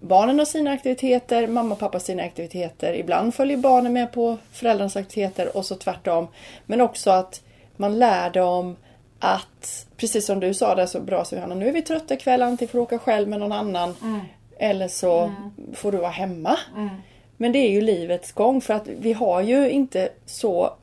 [0.00, 2.94] barnen har sina aktiviteter, mamma och pappa sina aktiviteter.
[2.94, 6.28] Ibland följer barnen med på föräldrarnas aktiviteter och så tvärtom.
[6.66, 7.42] Men också att
[7.76, 8.76] man lär dem
[9.18, 12.70] att, precis som du sa det så bra Johanna, nu är vi trötta ikväll, antingen
[12.70, 14.20] får du åka själv med någon annan mm.
[14.58, 15.50] eller så mm.
[15.74, 16.58] får du vara hemma.
[16.76, 16.88] Mm.
[17.36, 20.81] Men det är ju livets gång för att vi har ju inte så Eh,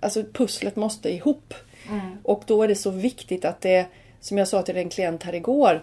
[0.00, 1.54] alltså pusslet måste ihop.
[1.88, 2.16] Mm.
[2.22, 3.86] Och då är det så viktigt att det,
[4.20, 5.82] som jag sa till en klient här igår,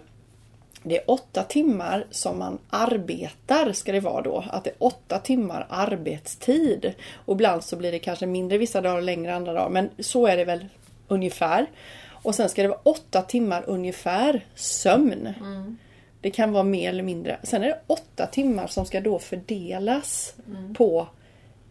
[0.83, 4.45] det är åtta timmar som man arbetar ska det vara då.
[4.49, 6.93] Att det är åtta timmar arbetstid.
[7.13, 9.69] Och ibland så blir det kanske mindre vissa dagar och längre andra dagar.
[9.69, 10.65] Men så är det väl
[11.07, 11.65] ungefär.
[12.10, 15.33] Och sen ska det vara åtta timmar ungefär sömn.
[15.39, 15.77] Mm.
[16.21, 17.39] Det kan vara mer eller mindre.
[17.43, 20.73] Sen är det åtta timmar som ska då fördelas mm.
[20.73, 21.07] på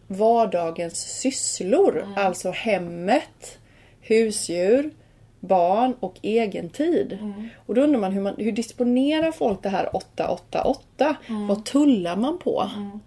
[0.07, 2.01] vardagens sysslor.
[2.01, 2.13] Mm.
[2.17, 3.57] Alltså hemmet,
[4.01, 4.91] husdjur,
[5.39, 7.17] barn och egen tid.
[7.21, 7.49] Mm.
[7.65, 11.15] Och då undrar man hur, man hur disponerar folk det här 888?
[11.27, 11.47] Mm.
[11.47, 12.69] Vad tullar man på?
[12.75, 12.99] Mm.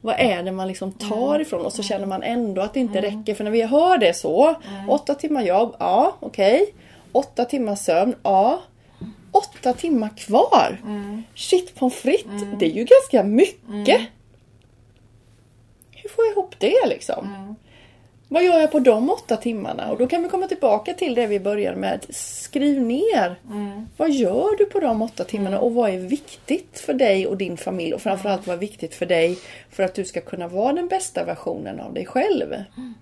[0.00, 1.40] Vad är det man liksom tar mm.
[1.40, 1.66] ifrån?
[1.66, 3.10] Och så känner man ändå att det inte mm.
[3.10, 3.34] räcker.
[3.34, 4.54] För när vi hör det så.
[4.88, 6.62] Åtta timmar jobb, ja okej.
[6.62, 6.74] Okay.
[7.12, 8.60] Åtta timmar sömn, ja.
[9.32, 10.80] Åtta timmar kvar!
[11.34, 14.00] Shit pommes frites, det är ju ganska mycket
[16.08, 17.24] får jag ihop det liksom?
[17.24, 17.54] Mm.
[18.32, 19.90] Vad gör jag på de åtta timmarna?
[19.90, 22.06] Och då kan vi komma tillbaka till det vi började med.
[22.10, 23.40] Skriv ner.
[23.50, 23.86] Mm.
[23.96, 27.56] Vad gör du på de åtta timmarna och vad är viktigt för dig och din
[27.56, 27.94] familj?
[27.94, 29.38] Och framförallt vad är viktigt för dig
[29.70, 32.52] för att du ska kunna vara den bästa versionen av dig själv?
[32.52, 32.94] Mm.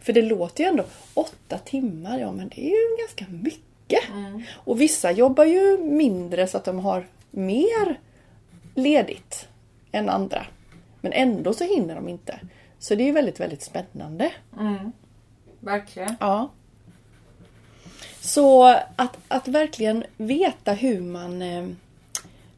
[0.00, 4.08] För det låter ju ändå åtta timmar, ja men det är ju ganska mycket.
[4.08, 4.42] Mm.
[4.54, 8.00] Och vissa jobbar ju mindre så att de har mer
[8.74, 9.48] ledigt
[9.92, 10.46] än andra.
[11.06, 12.40] Men ändå så hinner de inte.
[12.78, 14.32] Så det är väldigt, väldigt spännande.
[14.58, 14.92] Mm.
[15.60, 16.16] Verkligen.
[16.20, 16.50] Ja.
[18.20, 18.64] Så
[18.96, 21.42] att, att verkligen veta hur man...
[21.42, 21.68] Eh,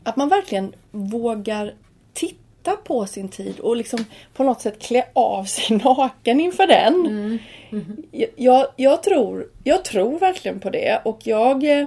[0.02, 1.74] att man verkligen vågar
[2.12, 6.94] titta på sin tid och liksom på något sätt klä av sig naken inför den.
[7.06, 7.38] Mm.
[7.70, 8.04] Mm.
[8.36, 11.86] Jag, jag, tror, jag tror verkligen på det och jag eh,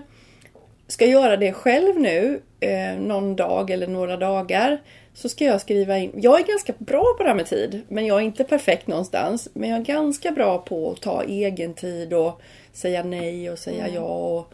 [0.91, 4.81] ska göra det själv nu eh, någon dag eller några dagar
[5.13, 6.11] så ska jag skriva in.
[6.15, 9.49] Jag är ganska bra på det här med tid, men jag är inte perfekt någonstans.
[9.53, 12.41] Men jag är ganska bra på att ta egen tid och
[12.73, 13.95] säga nej och säga mm.
[13.95, 14.01] ja.
[14.01, 14.53] Och,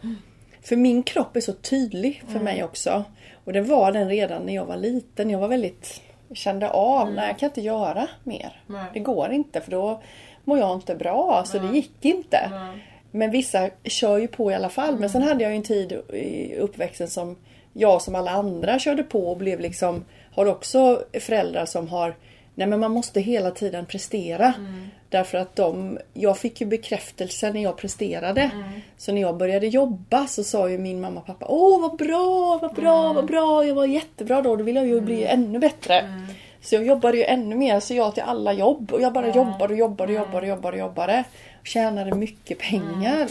[0.62, 2.44] för min kropp är så tydlig för mm.
[2.44, 3.04] mig också.
[3.44, 5.30] Och det var den redan när jag var liten.
[5.30, 7.14] Jag var väldigt kände av, mm.
[7.14, 8.62] nej jag kan inte göra mer.
[8.66, 8.84] Nej.
[8.92, 10.02] Det går inte för då
[10.44, 11.44] mår jag inte bra.
[11.46, 11.68] Så nej.
[11.68, 12.48] det gick inte.
[12.50, 12.84] Nej.
[13.10, 14.98] Men vissa kör ju på i alla fall.
[14.98, 15.28] Men sen mm.
[15.28, 17.36] hade jag ju en tid i uppväxten som
[17.72, 22.14] jag som alla andra körde på och blev liksom har också föräldrar som har
[22.58, 24.54] Nej men man måste hela tiden prestera.
[24.58, 24.88] Mm.
[25.08, 28.40] Därför att de, jag fick ju bekräftelse när jag presterade.
[28.40, 28.80] Mm.
[28.96, 32.58] Så när jag började jobba så sa ju min mamma och pappa Åh vad bra,
[32.62, 33.14] vad bra, mm.
[33.14, 33.64] vad bra.
[33.64, 34.56] Jag var jättebra då.
[34.56, 35.40] Då ville jag ju bli mm.
[35.44, 36.24] ännu bättre.
[36.58, 36.64] Mm.
[36.64, 37.80] Så jag jobbade ju ännu mer.
[37.80, 38.92] Så jag till alla jobb.
[38.92, 41.24] Och jag bara jobbade och jobbade och jobbade och jobbade och jobbade.
[41.60, 43.28] Och tjänade mycket pengar.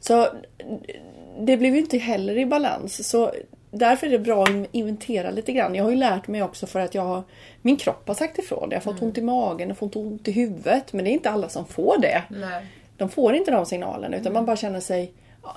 [0.00, 0.28] Så
[1.38, 3.08] det blev ju inte heller i balans.
[3.08, 3.32] Så
[3.70, 5.74] därför är det bra att inventera lite grann.
[5.74, 7.22] Jag har ju lärt mig också för att jag har,
[7.62, 8.68] min kropp har sagt ifrån.
[8.70, 9.04] Jag har fått mm.
[9.04, 10.92] ont i magen och fått ont i huvudet.
[10.92, 12.22] Men det är inte alla som får det.
[12.28, 12.66] Nej.
[12.96, 14.34] De får inte de signalerna utan mm.
[14.34, 15.12] man bara känner sig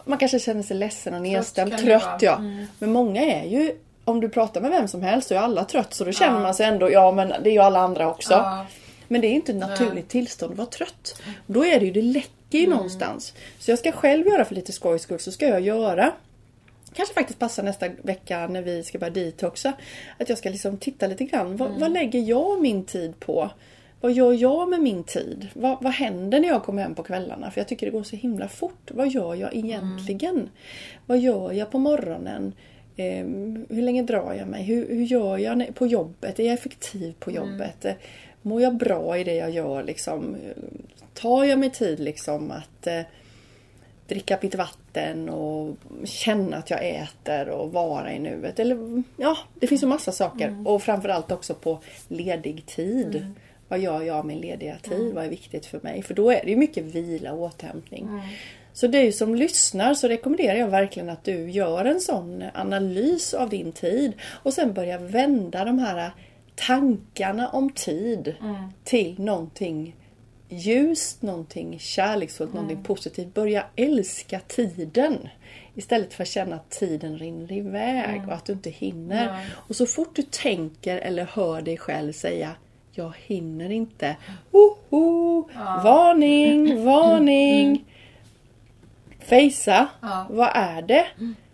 [0.06, 2.36] man kanske känner sig ledsen och nedstämd, trött, trött ja.
[2.36, 2.66] Mm.
[2.80, 5.94] Men många är ju, om du pratar med vem som helst så är alla trött
[5.94, 6.44] så då känner ja.
[6.44, 8.34] man sig ändå, ja men det är ju alla andra också.
[8.34, 8.66] Ja.
[9.08, 10.04] Men det är inte ett naturligt Nej.
[10.04, 11.22] tillstånd att vara trött.
[11.48, 12.76] Då är det ju, det läcker ju mm.
[12.78, 13.34] någonstans.
[13.60, 16.14] Så jag ska själv göra för lite skojs skull så ska jag göra
[16.96, 19.74] kanske faktiskt passar nästa vecka när vi ska börja detoxa.
[20.20, 21.58] Att jag ska liksom titta lite grann.
[21.58, 21.80] Vad, mm.
[21.80, 23.50] vad lägger jag min tid på?
[24.02, 25.48] Vad gör jag med min tid?
[25.54, 27.52] Vad, vad händer när jag kommer hem på kvällarna?
[27.52, 28.92] För jag tycker det går så himla fort.
[28.92, 30.36] Vad gör jag egentligen?
[30.36, 30.50] Mm.
[31.06, 32.54] Vad gör jag på morgonen?
[32.98, 34.64] Um, hur länge drar jag mig?
[34.64, 36.40] Hur, hur gör jag på jobbet?
[36.40, 37.44] Är jag effektiv på mm.
[37.44, 37.86] jobbet?
[37.86, 37.98] Mm.
[38.42, 39.84] Mår jag bra i det jag gör?
[39.84, 40.36] Liksom,
[41.14, 43.02] tar jag mig tid liksom att eh,
[44.08, 48.60] dricka mitt vatten och känna att jag äter och vara i nuet.
[48.60, 50.48] Eller, ja, det finns ju massa saker.
[50.48, 50.68] Mm.
[50.68, 53.16] Och framförallt också på ledig tid.
[53.16, 53.36] Mm.
[53.68, 55.02] Vad gör jag med lediga tid?
[55.02, 55.16] Mm.
[55.16, 56.02] Vad är viktigt för mig?
[56.02, 58.04] För då är det ju mycket vila och återhämtning.
[58.04, 58.20] Mm.
[58.76, 63.50] Så du som lyssnar så rekommenderar jag verkligen att du gör en sån analys av
[63.50, 66.12] din tid och sen börjar vända de här
[66.56, 68.56] tankarna om tid mm.
[68.84, 69.96] till någonting
[70.50, 72.64] ljust, någonting kärleksfullt, mm.
[72.64, 73.34] någonting positivt.
[73.34, 75.30] Börja älska tiden.
[75.76, 78.30] Istället för att känna att tiden rinner iväg mm.
[78.30, 79.30] och att du inte hinner.
[79.30, 79.50] Mm.
[79.54, 82.52] Och så fort du tänker eller hör dig själv säga
[82.92, 84.16] Jag hinner inte.
[84.52, 85.82] Oho, ja.
[85.84, 87.86] Varning, varning!
[89.26, 90.26] Fejsa, ja.
[90.30, 91.08] vad är det?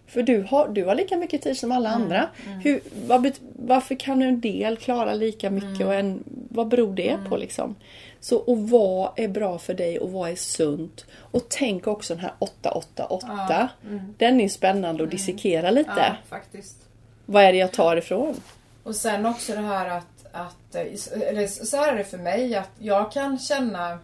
[0.07, 2.29] För du har, du har lika mycket tid som alla mm, andra.
[2.45, 2.59] Mm.
[2.59, 5.87] Hur, vad, varför kan en del klara lika mycket mm.
[5.87, 7.75] och en, vad beror det på liksom?
[8.19, 11.05] Så och vad är bra för dig och vad är sunt?
[11.13, 13.27] Och tänk också den här 888.
[13.49, 14.15] Ja, mm.
[14.17, 15.09] Den är spännande att mm.
[15.09, 15.91] dissekera lite.
[15.97, 16.77] Ja, faktiskt.
[17.25, 18.35] Vad är det jag tar ifrån?
[18.83, 22.71] Och sen också det här att, att eller så här är det för mig att
[22.79, 23.99] jag kan känna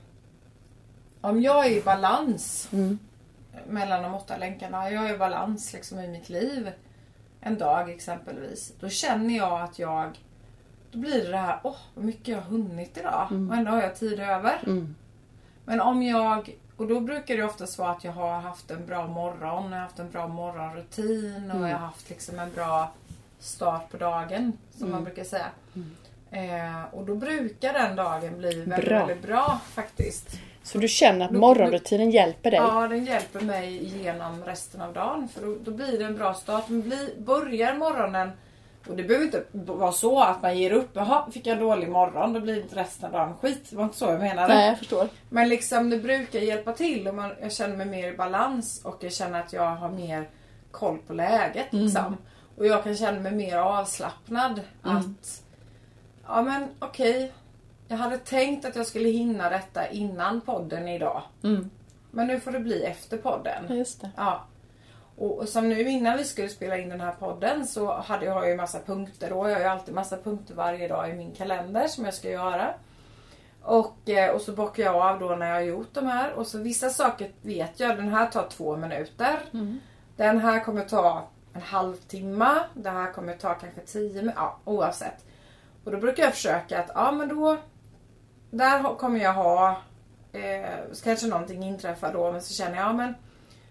[1.22, 3.00] om jag är i balans mm.
[3.68, 4.92] Mellan de åtta länkarna.
[4.92, 6.72] Jag är i balans liksom i mitt liv
[7.42, 8.74] en dag exempelvis.
[8.80, 10.20] Då känner jag att jag
[10.92, 13.28] då blir det det här, åh vad mycket jag har hunnit idag.
[13.32, 13.50] Mm.
[13.50, 14.60] Och ändå har jag tid över.
[14.66, 14.96] Mm.
[15.66, 19.08] Men om jag, och då brukar det oftast vara att jag har haft en bra
[19.08, 21.70] morgon, jag har haft en bra morgonrutin och mm.
[21.70, 22.92] jag har haft liksom en bra
[23.40, 24.58] start på dagen.
[24.72, 25.04] Som man mm.
[25.04, 25.48] brukar säga.
[25.76, 25.96] Mm.
[26.32, 30.40] Eh, och då brukar den dagen bli väldigt bra, väldigt bra faktiskt.
[30.68, 32.60] Så du känner att morgonrutinen hjälper dig?
[32.60, 35.28] Ja, den hjälper mig genom resten av dagen.
[35.28, 36.64] För då, då blir det en bra start.
[36.68, 38.32] Men blir, börjar morgonen
[38.88, 40.90] och det behöver inte vara så att man ger upp.
[40.94, 43.70] Jaha, fick jag en dålig morgon då blir resten av dagen skit.
[43.70, 44.54] Det var inte så jag menade.
[44.54, 45.08] Nej, jag förstår.
[45.30, 48.98] Men liksom det brukar hjälpa till och man, jag känner mig mer i balans och
[49.00, 50.30] jag känner att jag har mer
[50.72, 51.74] koll på läget.
[51.74, 51.86] Mm.
[51.86, 52.18] Liksom.
[52.58, 54.62] Och jag kan känna mig mer avslappnad.
[54.86, 54.98] Mm.
[54.98, 55.44] Att,
[56.28, 57.16] ja men okej.
[57.16, 57.30] Okay.
[57.88, 61.22] Jag hade tänkt att jag skulle hinna detta innan podden idag.
[61.44, 61.70] Mm.
[62.12, 63.78] Men nu får det bli efter podden.
[63.78, 64.10] Just det.
[64.16, 64.46] Ja.
[65.18, 68.34] Och, och, som nu innan vi skulle spela in den här podden så hade jag,
[68.34, 69.50] har jag ju massa punkter då.
[69.50, 72.74] Jag har ju alltid massa punkter varje dag i min kalender som jag ska göra.
[73.62, 76.34] Och, eh, och så bockar jag av då när jag har gjort de här.
[76.34, 77.98] Och så vissa saker vet jag.
[77.98, 79.40] Den här tar två minuter.
[79.54, 79.80] Mm.
[80.16, 82.56] Den här kommer ta en halvtimme.
[82.74, 84.40] Det här kommer ta kanske tio minuter.
[84.40, 85.26] Ja, oavsett.
[85.84, 87.58] Och då brukar jag försöka att, ja men då
[88.50, 89.82] Där kommer jag ha
[90.32, 90.70] eh,
[91.04, 93.14] Kanske någonting inträffar då men så känner jag, ja men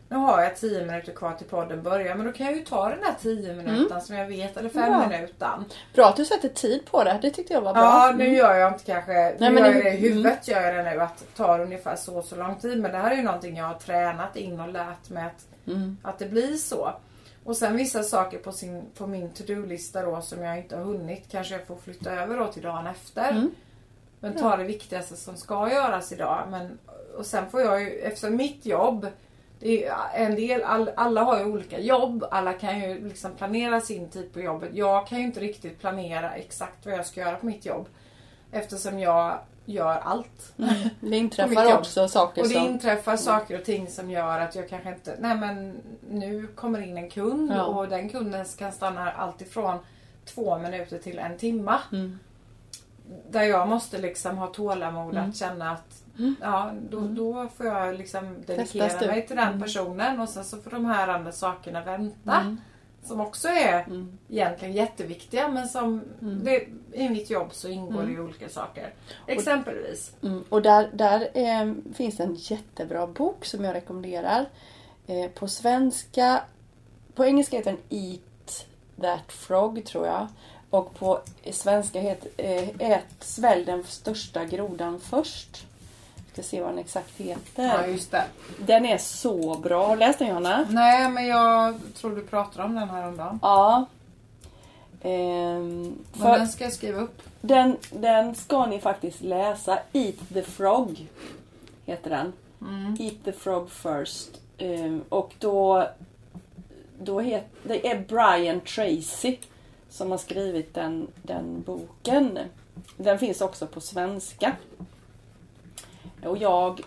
[0.09, 2.89] nu har jag 10 minuter kvar till podden börjar men då kan jag ju ta
[2.89, 4.01] den där 10 minuter mm.
[4.01, 5.09] som jag vet eller 5 ja.
[5.09, 5.51] minuter.
[5.95, 7.19] Bra att du sätter tid på det.
[7.23, 7.83] Det tyckte jag var bra.
[7.83, 8.37] Ja nu mm.
[8.37, 10.63] gör jag inte kanske, Nej, nu gör det i huvudet mm.
[10.63, 12.83] gör jag det nu att det tar ungefär så så lång tid.
[12.83, 15.99] Men det här är ju någonting jag har tränat in och lärt mig att, mm.
[16.03, 16.93] att det blir så.
[17.45, 21.25] Och sen vissa saker på, sin, på min to-do-lista då som jag inte har hunnit
[21.31, 23.31] kanske jag får flytta över då till dagen efter.
[23.31, 23.51] Mm.
[24.21, 26.47] Men ta det viktigaste som ska göras idag.
[26.51, 26.79] Men,
[27.19, 29.07] och sen får jag ju, eftersom mitt jobb
[29.59, 32.25] det är en del, all, alla har ju olika jobb.
[32.31, 34.71] Alla kan ju liksom planera sin tid på jobbet.
[34.73, 37.89] Jag kan ju inte riktigt planera exakt vad jag ska göra på mitt jobb.
[38.53, 40.55] Eftersom jag gör allt.
[40.59, 40.75] Mm.
[41.01, 42.67] Det inträffar också saker Och det som...
[42.67, 45.17] inträffar saker och ting som gör att jag kanske inte...
[45.19, 45.77] Nej men
[46.11, 47.65] nu kommer in en kund ja.
[47.65, 49.79] och den kunden kan stanna alltifrån
[50.25, 51.81] två minuter till en timma.
[51.93, 52.19] Mm.
[53.31, 55.31] Där jag måste liksom ha tålamod mm.
[55.31, 56.37] att känna att Mm.
[56.41, 57.15] Ja, då, mm.
[57.15, 59.63] då får jag liksom dedikera mig till den mm.
[59.63, 62.57] personen och sen så får de här andra sakerna vänta.
[63.03, 64.19] Som också är mm.
[64.29, 68.95] egentligen jätteviktiga men som det, i mitt jobb så ingår det i olika saker.
[69.27, 70.13] Exempelvis.
[70.49, 74.47] Och där, där eh, finns en jättebra bok som jag rekommenderar.
[75.07, 76.43] Eh, på svenska,
[77.15, 78.67] på engelska heter den Eat
[79.01, 80.29] That Frog tror jag.
[80.71, 85.67] Och på svenska heter eh, Ät svälj den största grodan först
[86.37, 87.65] ska se vad den exakt heter.
[87.65, 88.25] Ja, just det.
[88.59, 89.87] Den är så bra.
[89.87, 90.67] Har du läst den Johanna?
[90.71, 93.39] Nej, men jag tror du pratade om den här om dagen.
[93.43, 93.87] Ja.
[95.03, 97.23] Ehm, för den ska jag skriva upp.
[97.41, 99.79] Den, den ska ni faktiskt läsa.
[99.93, 101.07] Eat the Frog
[101.87, 102.33] heter den.
[102.61, 102.97] Mm.
[103.01, 104.41] Eat the Frog first.
[104.59, 105.89] Ehm, och då,
[106.99, 109.37] då het, det är Brian Tracy
[109.97, 112.39] som har skrivit den, den boken.
[112.97, 114.53] Den finns också på svenska.
[116.25, 116.81] Och jag,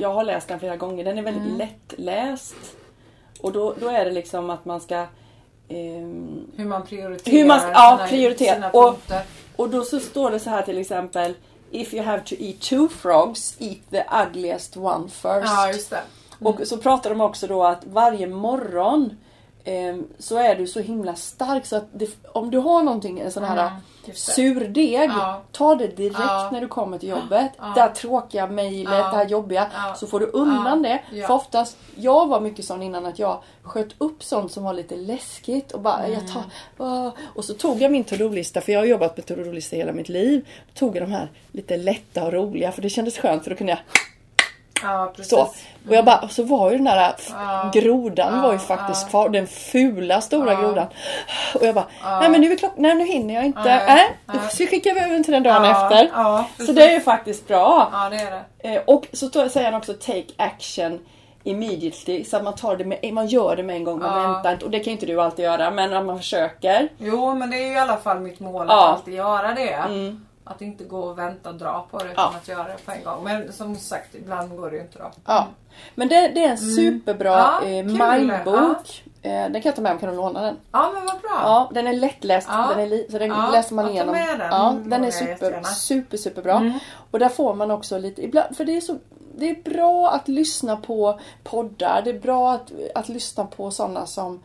[0.00, 1.04] jag har läst den flera gånger.
[1.04, 1.56] Den är väldigt mm.
[1.56, 2.76] lättläst.
[3.40, 5.06] Och då, då är det liksom att man ska
[5.68, 8.54] ehm, Hur man prioriterar Hur man- ja, sina, prioritera.
[8.54, 8.98] sina Och-
[9.56, 11.34] och då så står det så här till exempel
[11.70, 15.24] If you have to eat two frogs, eat the ugliest one first.
[15.44, 16.02] Ja, just det.
[16.38, 19.16] Och så pratar de också då att varje morgon eh,
[20.18, 23.44] så är du så himla stark så att det, om du har någonting, en sån
[23.44, 23.70] här
[24.08, 25.42] Mm, surdeg, Ja.
[25.52, 26.48] ta det direkt Ja.
[26.52, 27.50] när du kommer till jobbet.
[27.58, 27.72] Ja.
[27.74, 28.98] Det här tråkiga mejlet, Ja.
[29.10, 29.70] det här jobbiga.
[29.96, 31.00] Så får du undan det.
[31.26, 34.96] För oftast, jag var mycket sån innan att jag sköt upp sånt som var lite
[34.96, 37.04] läskigt och bara jag tar, Mm.
[37.06, 37.10] åh.
[37.34, 40.48] Och så tog jag min to-do-lista, för jag har jobbat med to-do-lista hela mitt liv.
[40.74, 43.72] Tog jag de här lite lätta och roliga för det kändes skönt för då kunde
[43.72, 43.80] jag
[44.82, 45.40] Ja, så.
[45.88, 47.70] Och jag bara, och så var ju den där Ja.
[47.74, 49.28] grodan Ja, var ju faktiskt kvar.
[49.28, 50.86] Den fula stora grodan.
[51.54, 51.86] Och jag bara,
[52.20, 53.60] nej men nu är klockan, nej nu hinner jag inte.
[53.64, 54.40] Nej, nej.
[54.50, 56.10] så skickar vi över den till den dagen efter.
[56.66, 57.92] Så det är ju faktiskt bra.
[58.10, 58.74] Det är det.
[58.74, 60.98] Eh, Och så säger han också take action
[61.44, 62.24] immediately.
[62.24, 64.28] Så att man, tar det med, man gör det med en gång, man Ja.
[64.32, 64.64] väntar inte.
[64.64, 66.88] Och det kan inte du alltid göra, men om man försöker.
[66.98, 68.88] Jo, men det är ju i alla fall mitt mål att Ja.
[68.88, 69.72] alltid göra det.
[69.72, 70.25] Mm.
[70.48, 72.38] Att inte gå och vänta och dra på det utan Ja.
[72.42, 73.24] att göra det på en gång.
[73.24, 75.10] Men som sagt, ibland går det ju inte då.
[75.26, 75.46] Ja.
[75.94, 77.96] Men det, det är en superbra Mm.
[77.96, 79.04] Ja, eh, mindbok.
[79.22, 80.56] Eh, den kan jag ta med mig, kan du låna den?
[80.72, 81.30] Ja, men vad bra.
[81.42, 82.48] Ja, den är lättläst.
[82.50, 82.66] Ja.
[82.70, 84.14] Den är li- så den Ja, läser man igenom.
[84.14, 84.48] med den.
[84.50, 86.56] Ja, Mm, den är super, super, superbra.
[86.56, 86.72] Mm.
[87.10, 88.96] Och där får man också lite, ibland, för det är så
[89.38, 92.02] det är bra att lyssna på poddar.
[92.04, 94.42] Det är bra att, att lyssna på sådana som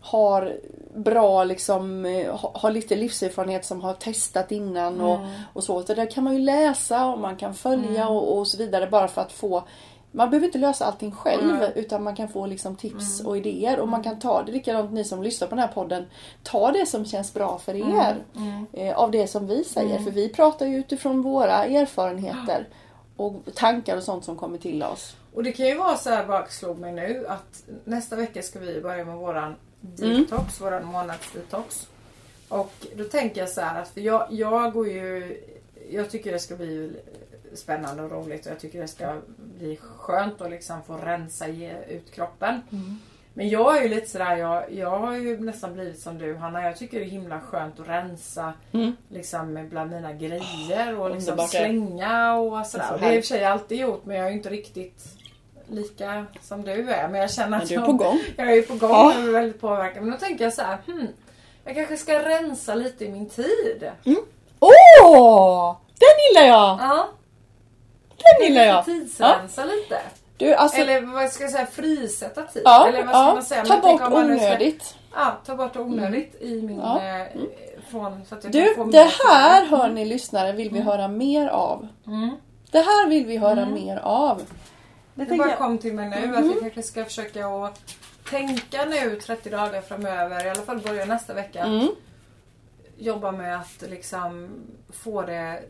[0.00, 0.56] har
[0.94, 5.30] bra liksom, eh, ha- har lite livserfarenhet som har testat innan och, Mm.
[5.52, 5.82] och så.
[5.82, 9.08] Så där kan man ju läsa och man kan följa och, och så vidare bara
[9.08, 9.64] för att få
[10.12, 11.70] man behöver inte lösa allting själv Mm.
[11.74, 15.04] utan man kan få liksom tips och idéer och man kan ta det likadant ni
[15.04, 16.06] som lyssnar på den här podden.
[16.42, 18.66] Ta det som känns bra för er Mm.
[18.72, 19.98] eh, av det som vi säger.
[19.98, 22.68] För vi pratar ju utifrån våra erfarenheter
[23.16, 25.16] och tankar och sånt som kommer till oss.
[25.34, 28.58] Och det kan ju vara så här, bara slog mig nu, att nästa vecka ska
[28.58, 31.88] vi börja med våran detox, våran månadsdetox.
[32.48, 35.36] Och då tänker jag så här att, för jag, jag går ju,
[35.90, 36.92] jag tycker det ska bli
[37.54, 41.46] spännande och roligt och jag tycker det ska bli skönt att liksom få rensa
[41.88, 42.60] ut kroppen.
[43.34, 46.62] Men jag är ju lite sådär, jag, jag har ju nästan blivit som du Hanna.
[46.62, 48.96] Jag tycker det är himla skönt att rensa Mm.
[49.08, 52.86] liksom bland mina grejer och liksom slänga och sådär.
[52.88, 54.36] Så Och det har jag i och för sig alltid gjort men jag är ju
[54.36, 55.04] inte riktigt
[55.70, 57.08] lika som du är.
[57.08, 58.18] Men jag känner Men att du är jag- på gång.
[58.36, 59.06] Jag är på gång Ja.
[59.06, 60.02] och är väldigt påverkad.
[60.02, 61.06] Men då tänker jag så här, hmm,
[61.64, 63.90] jag kanske ska rensa lite i min tid.
[64.60, 65.76] Åh!
[65.98, 66.08] Den
[66.42, 66.78] gillar jag!
[66.80, 67.08] Ja,
[68.38, 68.76] Den gillar jag!
[68.76, 68.82] Ja.
[68.82, 70.00] tidsrensa lite.
[70.36, 72.62] Du, alltså, Eller vad ska jag säga, frisätta tid.
[72.64, 73.64] ja, Eller vad ska ja, man säga?
[73.64, 74.94] ta Men bort nu ska- onödigt.
[75.14, 76.78] Ja, ta bort onödigt i min...
[76.78, 77.00] Ja.
[77.02, 77.26] Eh,
[77.90, 81.08] från, så att jag Du, kan få det här hör ni lyssnare vill vi höra
[81.08, 81.88] mer av.
[82.06, 82.30] Mm.
[82.70, 84.42] Det här vill vi höra mer av.
[85.14, 85.58] Det Det bara jag.
[85.58, 86.34] kom till mig nu Mhm.
[86.36, 87.96] att jag kanske ska försöka att
[88.30, 91.64] tänka nu 30 dagar framöver, i alla fall börja nästa vecka.
[91.64, 91.88] Mm.
[92.98, 94.48] Jobba med att liksom
[94.88, 95.62] få det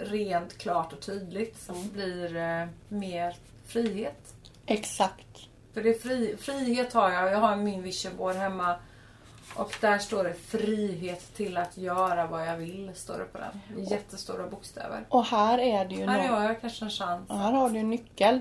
[0.00, 1.60] rent, klart och tydligt.
[1.60, 1.84] Så Mm.
[1.84, 4.34] det blir eh, mer frihet.
[4.66, 5.26] Exakt.
[5.74, 7.32] För det är fri, frihet har jag.
[7.32, 8.76] Jag har min vision board hemma.
[9.54, 12.90] Och där står det frihet till att göra vad jag vill.
[12.94, 13.78] Står det på den.
[13.82, 15.04] I jättestora bokstäver.
[15.08, 17.30] Och här är det ju Här nå- har jag kanske en chans.
[17.30, 18.40] Här har du en nyckel.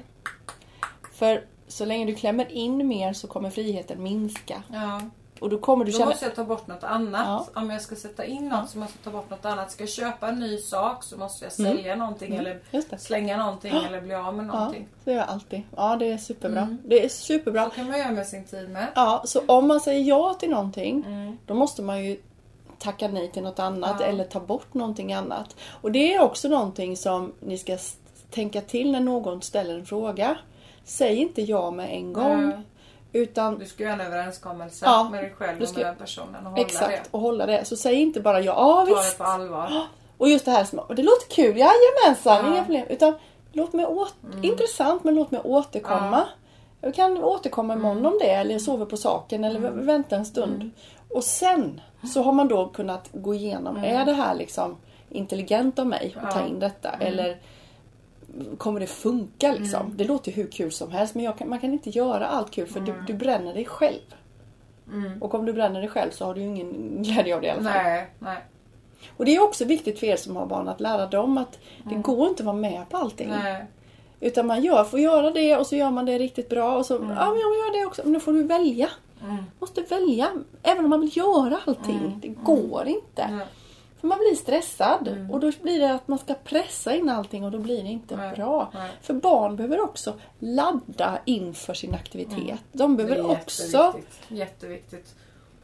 [1.14, 4.64] För så länge du klämmer in mer så kommer friheten minska.
[4.74, 5.02] Ja.
[5.42, 6.10] Och då kommer du Då känna...
[6.10, 7.50] måste jag ta bort något annat.
[7.54, 7.62] Ja.
[7.62, 9.72] Om jag ska sätta in något så måste jag ta bort något annat.
[9.72, 11.78] Ska jag köpa en ny sak så måste jag Mm.
[11.78, 12.98] sälja någonting eller Just det.
[12.98, 14.88] slänga någonting eller bli av med Ja, någonting.
[15.04, 15.62] så gör jag alltid.
[15.76, 16.62] Ja, det är superbra.
[16.62, 16.78] Mm.
[16.86, 17.64] Det är superbra.
[17.64, 18.88] Så kan man göra med sin tid med.
[18.96, 21.38] Ja, så om man säger ja till någonting Mm.
[21.46, 22.18] då måste man ju
[22.80, 24.06] tacka nej till något annat Ja.
[24.06, 25.56] eller ta bort någonting annat.
[25.82, 27.78] Och det är också någonting som ni ska
[28.32, 30.38] tänka till när någon ställer en fråga.
[30.84, 32.64] Säg inte ja med en gång.
[33.14, 33.24] Mm.
[33.24, 36.52] Utan Du ska göra en överenskommelse Ja, med dig själv och med den personen och
[36.52, 37.10] hålla exakt, det.
[37.12, 37.66] och hålla det.
[37.66, 39.18] Så säg inte bara ja, ja Ta det visst.
[39.18, 39.72] på allvar.
[40.18, 42.52] Och just det här som, det låter kul, jajamensan, Ja.
[42.54, 42.86] inga problem.
[42.90, 43.14] Utan
[43.54, 46.24] låt mig åt, intressant men låt mig återkomma.
[46.82, 50.26] Jag kan återkomma imorgon om det eller jag sover på saken eller vä- vänta en
[50.26, 50.70] stund.
[51.10, 51.82] Och sen
[52.14, 54.78] så har man då kunnat gå igenom, är det här liksom
[55.10, 56.48] intelligent av mig att ta Ja.
[56.48, 56.90] in detta?
[57.00, 57.38] Eller
[58.58, 59.86] kommer det funka liksom?
[59.86, 59.98] Mm.
[59.98, 62.80] Det låter hur kul som helst men kan, man kan inte göra allt kul för
[62.80, 64.16] du, du bränner dig själv.
[64.94, 65.22] Mm.
[65.22, 67.50] Och om du bränner dig själv så har du ju ingen glädje av det i
[67.50, 67.84] alla fall.
[67.84, 68.38] Nej, nej,
[69.18, 71.60] Och det är också viktigt för er som har barn att lära dem att
[71.90, 73.30] det går inte att vara med på allting.
[73.30, 73.66] nej.
[74.22, 76.94] Utan man gör, får göra det och så gör man det riktigt bra och så,
[76.94, 78.02] ja men jag göra det också.
[78.04, 78.90] Men då får du välja.
[79.24, 79.44] Mm.
[79.60, 80.30] Måste välja.
[80.64, 82.20] Även om man vill göra allting.
[82.22, 83.40] Det går inte.
[84.00, 87.52] För man blir stressad och då blir det att man ska pressa in allting och
[87.52, 88.72] då blir det inte Nej, bra.
[88.74, 88.92] nej.
[89.02, 92.60] För barn behöver också ladda inför sin aktivitet.
[92.72, 93.64] De Det behöver är också...
[93.64, 94.20] jätteviktigt.
[94.28, 95.16] jätteviktigt.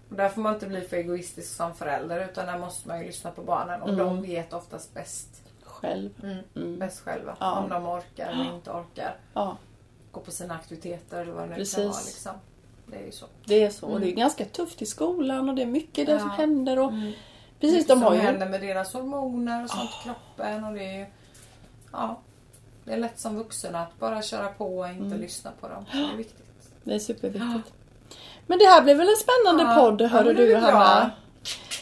[0.09, 3.05] Och där får man inte bli för egoistisk som förälder utan där måste man ju
[3.05, 5.41] lyssna på barnen och de vet oftast bäst.
[5.63, 6.09] Själv.
[6.55, 6.79] Mm.
[6.79, 7.35] Bäst själva.
[7.39, 7.59] Ja.
[7.59, 9.15] Om de orkar eller inte orkar.
[9.33, 9.57] Ja,
[10.11, 11.77] Gå på sina aktiviteter eller vad det nu kan Precis.
[11.77, 11.87] vara.
[12.05, 12.31] Liksom.
[12.87, 13.25] Det är ju så.
[13.45, 13.87] det är så.
[13.87, 16.19] Och det är ganska tufft i skolan och det är mycket det Ja.
[16.19, 16.79] som händer.
[16.79, 16.91] Och
[17.71, 18.19] Precis, de har ju...
[18.19, 20.63] händer med deras hormoner och sånt i kroppen.
[20.63, 21.05] Och det är ju,
[21.91, 22.19] ja,
[22.83, 25.85] det är lätt som vuxen att bara köra på och inte lyssna på dem.
[25.91, 26.45] Det är viktigt.
[26.83, 27.73] Det är superviktigt.
[28.47, 30.55] Men det här blev väl en spännande Ja, podd, ja, hörde det du.
[30.55, 31.11] Hanna.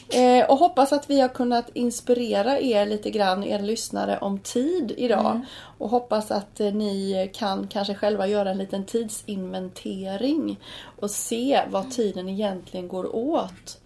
[0.10, 4.94] Eh, och hoppas att vi har kunnat inspirera er lite grann, er lyssnare, om tid
[4.98, 5.32] idag.
[5.32, 5.46] Mm.
[5.78, 10.60] Och hoppas att eh, ni kan kanske själva göra en liten tidsinventering
[11.00, 13.80] och se vad tiden egentligen går åt.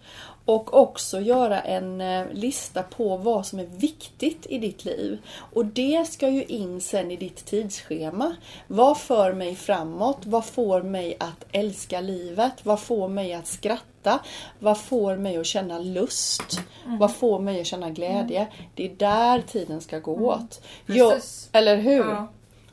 [0.48, 5.18] Och också göra en eh, lista på vad som är viktigt i ditt liv.
[5.52, 8.36] Och det ska ju in sen i ditt tidsschema.
[8.66, 10.18] Vad för mig framåt?
[10.24, 12.52] Vad får mig att älska livet?
[12.62, 14.18] Vad får mig att skratta?
[14.58, 16.60] Vad får mig att känna lust?
[16.84, 18.46] Vad får mig att känna glädje?
[18.74, 20.60] Det är där tiden ska gå åt.
[20.86, 21.12] Jo,
[21.52, 22.04] eller hur?
[22.04, 22.28] Ja.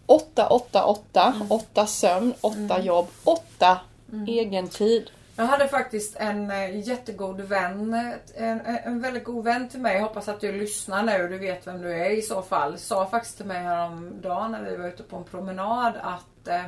[0.05, 1.33] 8, 8, 8.
[1.49, 3.79] 8 sömn, 8 jobb, 8
[4.27, 5.09] egen tid.
[5.37, 7.93] Jag hade faktiskt en eh, jättegod vän,
[8.35, 9.95] en, en väldigt god vän till mig.
[9.95, 12.77] Jag hoppas att du lyssnar nu, du vet vem du är i så fall.
[12.77, 16.63] Sa faktiskt till mig häromdagen när vi var ute på en promenad att eh,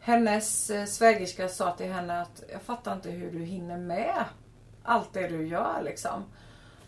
[0.00, 4.24] hennes eh, svägerska sa till henne att jag fattar inte hur du hinner med
[4.82, 6.24] allt det du gör liksom.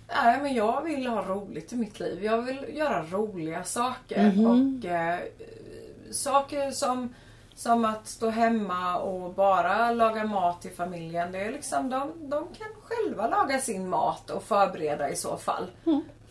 [0.09, 2.25] Nej men jag vill ha roligt i mitt liv.
[2.25, 4.33] Jag vill göra roliga saker.
[4.49, 5.21] Och eh,
[6.11, 7.15] Saker som,
[7.57, 11.33] som att stå hemma och bara laga mat till familjen.
[11.33, 15.67] Det är liksom, de, de kan själva laga sin mat och förbereda i så fall.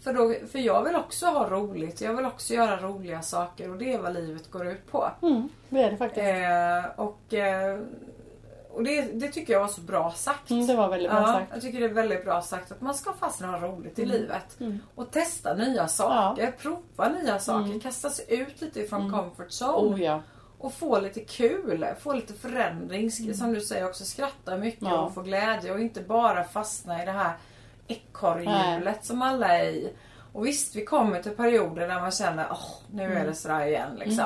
[0.01, 2.01] För, då, för jag vill också ha roligt.
[2.01, 5.11] Jag vill också göra roliga saker och det är vad livet går ut på.
[5.21, 6.25] Mm, det är det faktiskt.
[6.25, 7.79] Eh, och eh,
[8.73, 10.49] och det, det tycker jag var så bra sagt.
[10.49, 11.51] Mm, det var väldigt bra ja, sagt.
[11.53, 14.57] Jag tycker det är väldigt bra sagt att man ska fastna ha roligt i livet.
[14.95, 19.95] Och testa nya saker, prova nya saker, kasta sig ut lite ifrån comfort zone.
[19.95, 20.21] Oh ja.
[20.63, 23.07] Och få lite kul, få lite förändring.
[23.09, 25.01] sk- Som du säger också, skratta mycket Ja.
[25.01, 27.33] och få glädje och inte bara fastna i det här
[27.87, 29.93] ekorrhjulet som alla är i.
[30.33, 33.95] Och visst, vi kommer till perioder där man känner åh, nu är det sådär igen
[33.95, 34.25] liksom.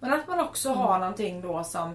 [0.00, 1.94] Men att man också har någonting då som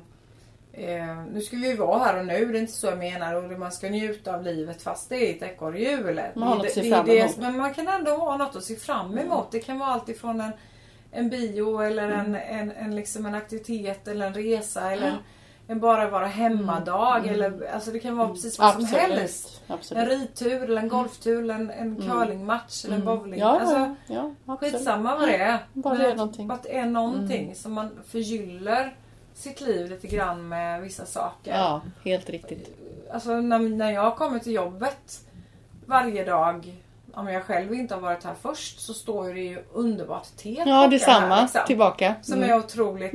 [0.73, 3.33] Eh, nu ska vi ju vara här och nu, det är inte så jag menar.
[3.35, 6.21] Och man ska njuta av livet fast det är ett ekorrhjul.
[6.35, 7.37] Man har något att se fram det emot.
[7.37, 9.51] Men man kan ändå ha något att se fram emot.
[9.51, 10.51] Det kan vara allt ifrån en,
[11.11, 15.17] en bio eller en, en, en, liksom en aktivitet eller en resa eller en,
[15.67, 17.27] en bara vara hemmadag.
[17.27, 19.61] Eller, alltså det kan vara precis vad som helst.
[19.67, 20.07] En Absolut.
[20.07, 23.39] ridtur eller en golftur eller en, en curlingmatch eller en bowling.
[23.39, 24.73] Ja, Alltså, ja, ja, absolut.
[24.73, 25.59] Skitsamma vad det är.
[25.73, 26.45] Bara det är någonting.
[26.45, 26.55] Mm.
[26.55, 28.95] Att det är någonting som man förgyller
[29.33, 31.57] sitt liv lite grann med vissa saker.
[31.57, 32.77] Ja, helt riktigt.
[33.13, 35.21] Alltså när, när jag kommer till jobbet
[35.85, 36.73] varje dag
[37.13, 40.87] om jag själv inte har varit här först så står det ju underbart te Ja,
[40.87, 41.35] detsamma.
[41.35, 42.15] här, liksom, Tillbaka.
[42.21, 42.49] Som Mm.
[42.49, 43.11] är otroligt...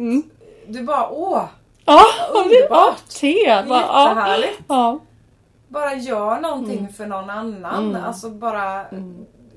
[0.69, 1.45] Du bara åh!
[1.85, 2.01] Ja,
[2.35, 3.09] underbart.
[3.21, 3.63] Te!
[3.69, 3.79] Bara.
[3.81, 4.61] Jättehärligt!
[4.69, 4.99] Ja.
[5.69, 6.93] Bara gör någonting Mm.
[6.93, 7.97] för någon annan.
[7.97, 8.85] Alltså bara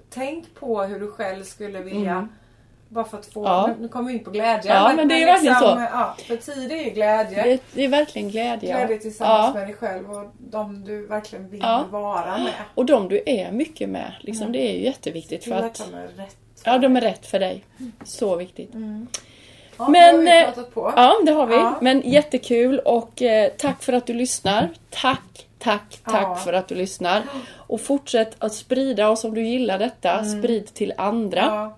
[0.10, 2.28] tänk på hur du själv skulle vilja
[2.92, 3.52] Bara för att få, Mm.
[3.52, 3.70] Ja.
[3.80, 4.74] nu, kommer vi in på glädje.
[4.74, 5.66] Ja, men det är verkligen så.
[5.92, 7.44] Ja, för tid är ju glädje.
[7.44, 8.72] Det, det är verkligen glädje.
[8.74, 9.60] Glädje tillsammans Ja.
[9.60, 11.86] med dig själv och de du verkligen vill Ja.
[11.92, 12.54] vara med.
[12.76, 14.14] Och de du är mycket med.
[14.22, 15.44] Liksom, Det är ju jätteviktigt.
[15.44, 16.36] För att de är rätt.
[16.66, 17.64] ja, de är rätt för dig.
[18.04, 18.70] Så viktigt.
[19.78, 20.94] Ja, Men, nu har vi eh, på.
[20.96, 21.56] Ja, det har vi.
[21.56, 21.78] Ja.
[21.82, 24.70] Men jättekul och eh, tack för att du lyssnar.
[24.90, 26.36] Tack, tack, tack Ja.
[26.36, 27.22] för att du lyssnar.
[27.56, 30.24] Och fortsätt att sprida oss om du gillar detta.
[30.26, 31.72] Sprid till andra.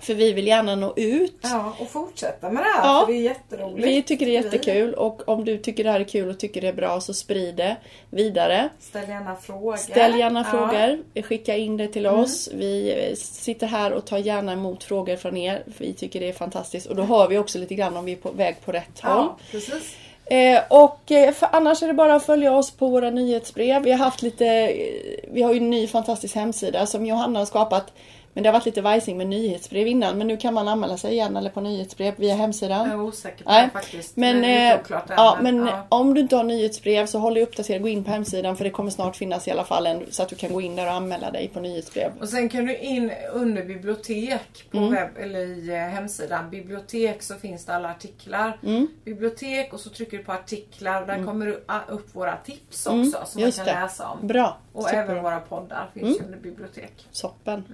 [0.00, 1.36] För vi vill gärna nå ut.
[1.42, 3.02] ja, och fortsätta med det här Ja.
[3.06, 3.86] för det är jätteroligt.
[3.88, 6.60] Vi tycker det är jättekul och om du tycker det här är kul och tycker
[6.60, 7.76] det är bra så sprid det
[8.10, 8.68] vidare.
[8.80, 9.76] Ställ gärna frågor.
[9.76, 10.50] Ställ gärna Ja.
[10.50, 11.22] frågor.
[11.22, 12.20] Skicka in det till Mm.
[12.20, 12.48] oss.
[12.54, 15.62] Vi sitter här och tar gärna emot frågor från er.
[15.78, 16.86] Vi tycker det är fantastiskt.
[16.86, 19.12] Och då hör vi också lite grann om vi är på väg på rätt håll.
[19.12, 19.94] Ja, precis.
[20.24, 23.82] Eh, och eh, för annars är det bara att följa oss på våra nyhetsbrev.
[23.82, 27.46] Vi har haft lite, eh, vi har ju en ny fantastisk hemsida som Johanna har
[27.46, 27.92] skapat.
[28.34, 30.18] Men det har varit lite vajsing med nyhetsbrev innan.
[30.18, 32.80] Men nu kan man anmäla sig igen eller på nyhetsbrev via hemsidan.
[32.90, 34.16] Jag är osäker på Nej, det faktiskt.
[34.16, 35.86] Men, eh, lite oklart än, ja, men ja.
[35.88, 37.82] om du inte har nyhetsbrev så håll dig uppdaterad.
[37.82, 40.28] Gå in på hemsidan för det kommer snart finnas i alla fall en, så att
[40.28, 42.12] du kan gå in där och anmäla dig på nyhetsbrev.
[42.20, 44.90] Och sen kan du in under bibliotek på Mm.
[44.92, 46.50] webb, eller i eh, hemsidan.
[46.50, 48.58] Bibliotek så finns det alla artiklar.
[48.62, 48.88] Mm.
[49.04, 52.86] Bibliotek och så trycker du på artiklar och där kommer det ah, upp våra tips
[52.86, 53.52] också som man Mm.
[53.52, 53.72] kan det.
[53.72, 54.26] läsa om.
[54.26, 54.58] Bra.
[54.72, 55.02] Och Superbra.
[55.12, 56.92] även våra poddar finns ju under bibliotek.
[57.10, 57.64] Soppen.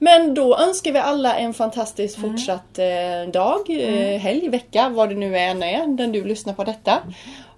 [0.00, 0.24] Mm.
[0.24, 2.30] Men då önskar vi alla en fantastisk Mm.
[2.30, 6.64] fortsatt eh, dag, eh, helg, vecka, vad det nu än är, den du lyssnar på
[6.64, 6.98] detta.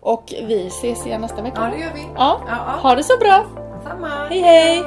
[0.00, 1.56] Och vi ses igen nästa vecka.
[1.60, 2.00] Ja, det gör vi.
[2.14, 2.40] Ja.
[2.46, 2.72] Ja, ja.
[2.88, 3.44] Ha det så bra!
[3.84, 4.08] Samma.
[4.30, 4.82] Hej, hej.